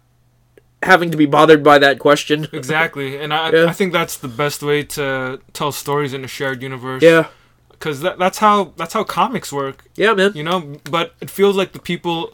having 0.83 1.11
to 1.11 1.17
be 1.17 1.25
bothered 1.25 1.63
by 1.63 1.77
that 1.79 1.99
question. 1.99 2.47
exactly. 2.53 3.17
And 3.17 3.33
I, 3.33 3.51
Yeah. 3.51 3.65
I 3.65 3.73
think 3.73 3.93
that's 3.93 4.17
the 4.17 4.27
best 4.27 4.63
way 4.63 4.83
to 4.83 5.39
tell 5.53 5.71
stories 5.71 6.13
in 6.13 6.23
a 6.23 6.27
shared 6.27 6.61
universe. 6.63 7.03
yeah, 7.03 7.27
because 7.71 8.01
that, 8.01 8.17
that's 8.19 8.39
how 8.39 8.73
that's 8.77 8.93
how 8.93 9.03
comics 9.03 9.51
work. 9.53 9.85
yeah, 9.95 10.13
man. 10.13 10.31
you 10.35 10.43
know 10.43 10.77
but 10.89 11.13
it 11.21 11.29
feels 11.29 11.55
like 11.55 11.71
the 11.73 11.79
people 11.79 12.33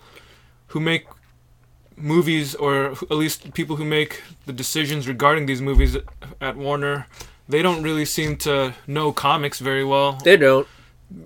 who 0.67 0.79
make 0.79 1.05
movies 1.95 2.53
or 2.55 2.91
at 2.91 3.11
least 3.11 3.53
people 3.53 3.75
who 3.77 3.85
make 3.85 4.21
the 4.45 4.53
decisions 4.53 5.07
regarding 5.07 5.45
these 5.47 5.61
movies 5.61 5.95
at, 5.95 6.03
at 6.39 6.55
warner 6.55 7.07
they 7.49 7.61
don't 7.63 7.81
really 7.81 8.05
seem 8.05 8.35
to 8.37 8.73
know 8.85 9.11
comics 9.11 9.59
very 9.59 9.83
well 9.83 10.19
They 10.23 10.37
don't. 10.37 10.67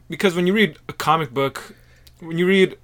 Because 0.10 0.36
when 0.36 0.48
you 0.48 0.54
read 0.54 0.78
a 0.88 0.94
comic 0.94 1.34
book 1.34 1.76
when 2.20 2.38
you 2.38 2.46
read 2.46 2.78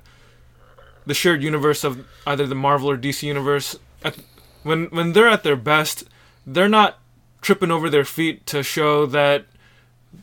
the 1.06 1.14
shared 1.14 1.44
universe 1.44 1.84
of 1.84 2.06
either 2.26 2.46
the 2.46 2.56
marvel 2.56 2.90
or 2.90 2.98
dc 2.98 3.22
universe 3.24 3.78
at, 4.04 4.18
when 4.64 4.86
when 4.86 5.14
they're 5.14 5.30
at 5.30 5.44
their 5.44 5.56
best 5.56 6.04
they're 6.46 6.70
not 6.70 7.00
tripping 7.42 7.72
over 7.72 7.90
their 7.90 8.06
feet 8.06 8.46
to 8.46 8.64
show 8.64 9.06
that 9.06 9.46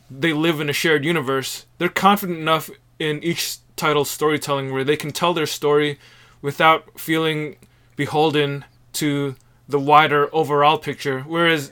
they 0.09 0.33
live 0.33 0.59
in 0.59 0.69
a 0.69 0.73
shared 0.73 1.05
universe. 1.05 1.65
They're 1.77 1.89
confident 1.89 2.39
enough 2.39 2.69
in 2.99 3.23
each 3.23 3.57
title's 3.75 4.09
storytelling 4.09 4.71
where 4.71 4.83
they 4.83 4.97
can 4.97 5.11
tell 5.11 5.33
their 5.33 5.45
story 5.45 5.99
without 6.41 6.99
feeling 6.99 7.55
beholden 7.95 8.65
to 8.93 9.35
the 9.67 9.79
wider 9.79 10.33
overall 10.33 10.77
picture. 10.77 11.21
Whereas 11.21 11.71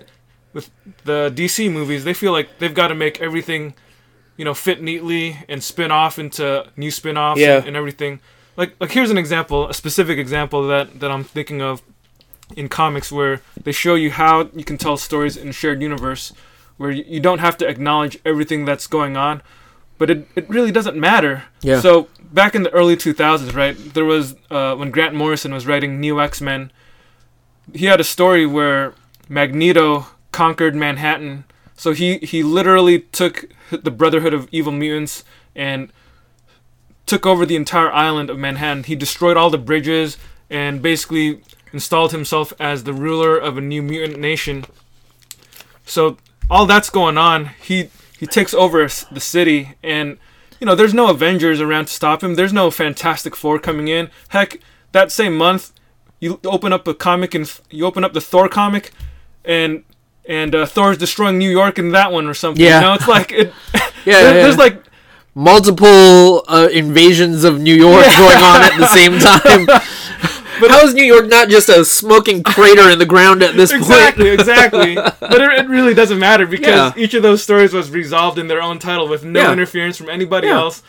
with 0.54 0.70
the 1.04 1.32
DC 1.36 1.72
movies, 1.72 2.04
they 2.04 2.14
feel 2.14 2.32
like 2.32 2.60
they've 2.60 2.74
got 2.74 2.88
to 2.90 2.96
make 2.96 3.22
everything, 3.22 3.74
you 4.38 4.46
know, 4.46 4.54
fit 4.54 4.82
neatly 4.82 5.38
and 5.48 5.64
spin 5.64 5.92
off 5.92 6.18
into 6.20 6.66
new 6.78 6.92
spin 6.92 7.18
offs 7.18 7.40
Yeah. 7.40 7.58
and, 7.58 7.68
and 7.70 7.78
everything. 7.78 8.20
Like 8.58 8.76
like 8.80 8.92
here's 8.92 9.10
an 9.12 9.18
example, 9.18 9.70
a 9.70 9.74
specific 9.74 10.18
example 10.18 10.68
that, 10.68 11.00
that 11.00 11.12
I'm 11.12 11.24
thinking 11.24 11.62
of 11.62 11.82
in 12.56 12.70
comics 12.70 13.12
where 13.12 13.42
they 13.64 13.72
show 13.72 13.96
you 13.96 14.12
how 14.12 14.50
you 14.54 14.64
can 14.64 14.78
tell 14.78 14.98
stories 14.98 15.38
in 15.38 15.50
a 15.50 15.54
shared 15.54 15.82
universe 15.82 16.34
where 16.78 16.92
you, 16.92 17.20
don't 17.20 17.40
have 17.40 17.56
to 17.58 17.68
acknowledge 17.68 18.18
everything 18.26 18.66
that's 18.66 18.86
going 18.86 19.16
on 19.18 19.42
but 19.98 20.10
it, 20.10 20.28
it 20.36 20.50
really 20.50 20.72
doesn't 20.72 20.98
matter 20.98 21.44
Yeah. 21.62 21.80
so 21.80 22.10
back 22.32 22.54
in 22.54 22.64
the 22.64 22.70
early 22.72 22.96
2000s 22.98 23.56
right 23.56 23.76
there 23.94 24.06
was 24.06 24.36
uh, 24.52 24.76
when 24.76 24.92
grant 24.92 25.16
morrison 25.16 25.54
was 25.54 25.66
writing 25.66 26.00
new 26.00 26.20
x-men 26.20 26.72
he 27.74 27.86
had 27.86 28.00
a 28.00 28.04
story 28.04 28.46
where 28.46 28.94
magneto 29.30 30.08
conquered 30.32 30.76
manhattan 30.76 31.46
so 31.84 31.92
he, 31.92 32.18
he 32.20 32.44
literally 32.44 33.00
took 33.00 33.50
the 33.72 33.92
brotherhood 33.92 34.34
of 34.34 34.48
evil 34.52 34.72
mutants 34.72 35.24
and 35.56 35.92
took 37.06 37.26
over 37.26 37.46
the 37.46 37.56
entire 37.56 37.92
island 37.92 38.30
of 38.30 38.40
manhattan 38.40 38.84
he 38.84 38.96
destroyed 38.96 39.38
all 39.38 39.50
the 39.50 39.58
bridges 39.58 40.18
and 40.50 40.82
basically 40.82 41.42
installed 41.74 42.12
himself 42.12 42.54
as 42.60 42.84
the 42.84 42.94
ruler 42.94 43.38
of 43.38 43.58
a 43.58 43.62
new 43.62 43.82
mutant 43.82 44.20
nation. 44.20 44.64
So 45.86 46.18
all 46.50 46.66
that's 46.66 46.90
going 46.90 47.18
on. 47.18 47.50
He 47.62 47.90
he 48.18 48.28
takes 48.28 48.54
over 48.54 48.88
the 49.12 49.20
city, 49.20 49.74
and 49.84 50.18
you 50.60 50.66
know 50.66 50.76
there's 50.76 50.94
no 50.94 51.10
Avengers 51.10 51.60
around 51.60 51.88
to 51.88 51.94
stop 51.94 52.24
him. 52.24 52.36
There's 52.36 52.54
no 52.54 52.72
Fantastic 52.72 53.36
Four 53.36 53.60
coming 53.60 53.88
in. 53.88 54.10
Heck, 54.30 54.60
that 54.92 55.12
same 55.12 55.36
month, 55.36 55.74
you 56.20 56.40
open 56.46 56.72
up 56.72 56.88
a 56.88 56.94
comic 56.94 57.34
and 57.34 57.52
you 57.70 57.86
open 57.86 58.06
up 58.06 58.14
the 58.14 58.22
Thor 58.22 58.48
comic, 58.48 58.92
and 59.44 59.84
and 60.28 60.54
uh, 60.56 60.66
Thor's 60.66 60.98
destroying 60.98 61.38
New 61.38 61.50
York 61.50 61.78
in 61.80 61.92
that 61.92 62.12
one 62.12 62.28
or 62.28 62.34
something. 62.34 62.64
Yeah. 62.64 62.80
You 62.80 62.86
know, 62.88 62.94
it's 62.96 63.08
like 63.08 63.32
it. 63.32 63.54
Yeah, 64.06 64.22
there- 64.22 64.36
yeah. 64.36 64.44
there's 64.44 64.58
like 64.58 64.84
multiple 65.34 66.44
uh, 66.48 66.68
invasions 66.72 67.44
of 67.44 67.60
New 67.60 67.74
York 67.76 68.06
Yeah. 68.06 68.18
going 68.20 68.38
on 68.38 68.62
at 68.62 68.78
the 68.78 68.88
same 68.94 69.20
time. 69.20 69.68
But 70.60 70.70
how 70.70 70.82
is 70.86 70.94
New 70.94 71.04
York 71.04 71.26
not 71.28 71.50
just 71.50 71.68
a 71.68 71.84
smoking 71.84 72.44
crater 72.44 72.88
in 72.90 73.00
the 73.00 73.08
ground 73.08 73.42
at 73.42 73.56
this 73.56 73.72
exactly, 73.72 74.26
point? 74.30 74.40
exactly. 74.40 74.92
Exactly. 74.92 75.28
But 75.28 75.42
it, 75.42 75.52
it 75.62 75.68
really 75.68 75.96
doesn't 75.96 76.20
matter 76.20 76.46
because 76.46 76.94
Yeah. 76.96 77.04
each 77.04 77.16
of 77.16 77.24
those 77.24 77.42
stories 77.42 77.74
was 77.74 77.90
resolved 77.90 78.38
in 78.38 78.48
their 78.48 78.62
own 78.62 78.78
title 78.78 79.08
with 79.10 79.26
no 79.26 79.52
interference 79.52 79.98
from 79.98 80.10
anybody 80.10 80.48
else. 80.48 80.84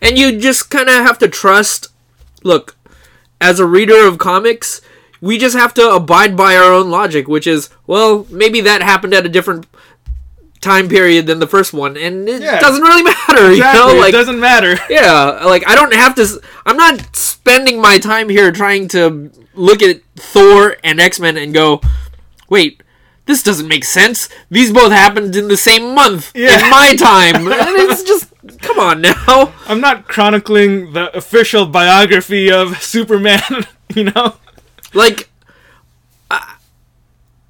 and 0.00 0.16
you 0.18 0.38
just 0.40 0.70
kind 0.70 0.88
of 0.88 0.94
have 1.04 1.18
to 1.18 1.28
trust. 1.28 1.88
Look, 2.42 2.76
as 3.42 3.60
a 3.60 3.66
reader 3.66 4.06
of 4.08 4.16
comics, 4.16 4.80
we 5.20 5.38
just 5.38 5.56
have 5.56 5.74
to 5.74 5.90
abide 5.90 6.36
by 6.36 6.56
our 6.56 6.72
own 6.72 6.90
logic, 6.90 7.28
which 7.28 7.46
is, 7.46 7.70
well, 7.86 8.26
maybe 8.30 8.60
that 8.62 8.82
happened 8.82 9.14
at 9.14 9.26
a 9.26 9.28
different 9.28 9.66
time 10.60 10.88
period 10.88 11.26
than 11.26 11.38
the 11.38 11.46
first 11.46 11.72
one, 11.72 11.96
and 11.96 12.28
it 12.28 12.42
Yeah. 12.42 12.60
doesn't 12.60 12.82
really 12.82 13.02
matter. 13.14 13.50
Exactly. 13.50 13.92
You 13.94 14.00
know, 14.00 14.02
it 14.06 14.12
doesn't 14.12 14.40
matter. 14.40 14.78
Yeah, 14.90 15.44
like 15.44 15.66
I 15.66 15.74
don't 15.74 15.94
have 15.94 16.14
to. 16.16 16.40
I'm 16.66 16.76
not 16.76 17.16
spending 17.16 17.80
my 17.80 17.98
time 17.98 18.28
here 18.28 18.52
trying 18.52 18.88
to 18.88 19.30
look 19.54 19.82
at 19.82 20.00
Thor 20.16 20.76
and 20.84 21.00
X 21.00 21.18
Men 21.18 21.36
and 21.38 21.54
go, 21.54 21.80
wait, 22.48 22.82
this 23.26 23.42
doesn't 23.42 23.68
make 23.68 23.84
sense. 23.84 24.28
These 24.50 24.72
both 24.72 24.92
happened 24.92 25.34
in 25.36 25.48
the 25.48 25.56
same 25.56 25.94
month 25.94 26.32
Yeah. 26.34 26.62
in 26.64 26.70
my 26.70 26.94
time, 26.94 27.46
and 27.52 27.76
it's 27.90 28.02
just 28.02 28.26
come 28.60 28.78
on 28.78 29.00
now. 29.00 29.52
I'm 29.66 29.80
not 29.80 30.08
chronicling 30.08 30.92
the 30.92 31.14
official 31.16 31.64
biography 31.66 32.50
of 32.50 32.82
Superman, 32.82 33.66
you 33.94 34.04
know? 34.04 34.34
Like, 34.94 35.30
I, 36.30 36.56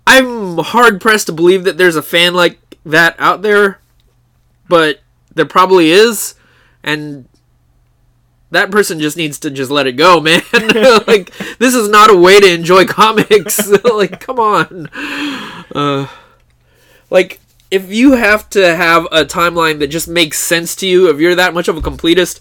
I'm 0.06 0.58
hard 0.58 1.00
pressed 1.00 1.26
to 1.26 1.32
believe 1.32 1.64
that 1.64 1.78
there's 1.78 1.96
a 1.96 2.02
fan 2.02 2.34
like 2.34 2.58
that 2.84 3.16
out 3.18 3.42
there, 3.42 3.80
but 4.68 5.00
there 5.34 5.46
probably 5.46 5.90
is, 5.90 6.34
and 6.82 7.26
that 8.50 8.70
person 8.70 9.00
just 9.00 9.16
needs 9.16 9.38
to 9.40 9.50
just 9.50 9.70
let 9.70 9.86
it 9.86 9.92
go, 9.92 10.20
man. 10.20 10.42
like, 11.06 11.36
this 11.58 11.74
is 11.74 11.88
not 11.88 12.10
a 12.10 12.16
way 12.16 12.40
to 12.40 12.52
enjoy 12.52 12.84
comics. 12.84 13.68
like, 13.84 14.20
come 14.20 14.38
on. 14.38 14.88
Uh, 15.74 16.06
like, 17.10 17.40
if 17.70 17.92
you 17.92 18.12
have 18.12 18.50
to 18.50 18.74
have 18.74 19.04
a 19.06 19.24
timeline 19.24 19.78
that 19.78 19.88
just 19.88 20.08
makes 20.08 20.38
sense 20.38 20.74
to 20.76 20.86
you, 20.86 21.08
if 21.08 21.20
you're 21.20 21.36
that 21.36 21.54
much 21.54 21.68
of 21.68 21.76
a 21.76 21.80
completist, 21.80 22.40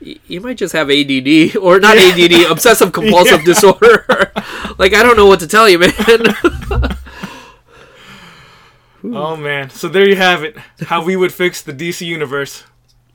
you 0.00 0.40
might 0.40 0.56
just 0.56 0.72
have 0.74 0.90
ADD 0.90 1.56
or 1.56 1.80
not 1.80 1.96
ADD, 1.98 2.32
obsessive 2.50 2.92
compulsive 2.92 3.40
Yeah. 3.40 3.44
disorder. 3.44 4.06
like 4.78 4.94
I 4.94 5.02
don't 5.02 5.16
know 5.16 5.26
what 5.26 5.40
to 5.40 5.46
tell 5.46 5.68
you, 5.68 5.78
man. 5.78 5.92
Oh 9.04 9.36
man. 9.36 9.70
So 9.70 9.88
there 9.88 10.08
you 10.08 10.16
have 10.16 10.42
it. 10.42 10.56
How 10.86 11.02
we 11.04 11.16
would 11.16 11.32
fix 11.32 11.62
the 11.62 11.72
DC 11.72 12.04
universe. 12.04 12.64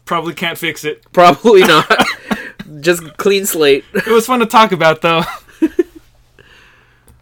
Probably 0.06 0.34
can't 0.34 0.58
fix 0.58 0.84
it. 0.86 1.04
Probably 1.12 1.62
not. 1.62 1.86
just 2.80 3.18
clean 3.18 3.46
slate. 3.46 3.84
It 3.94 4.08
was 4.08 4.26
fun 4.26 4.40
to 4.40 4.46
talk 4.46 4.72
about 4.72 5.02
though. 5.02 5.24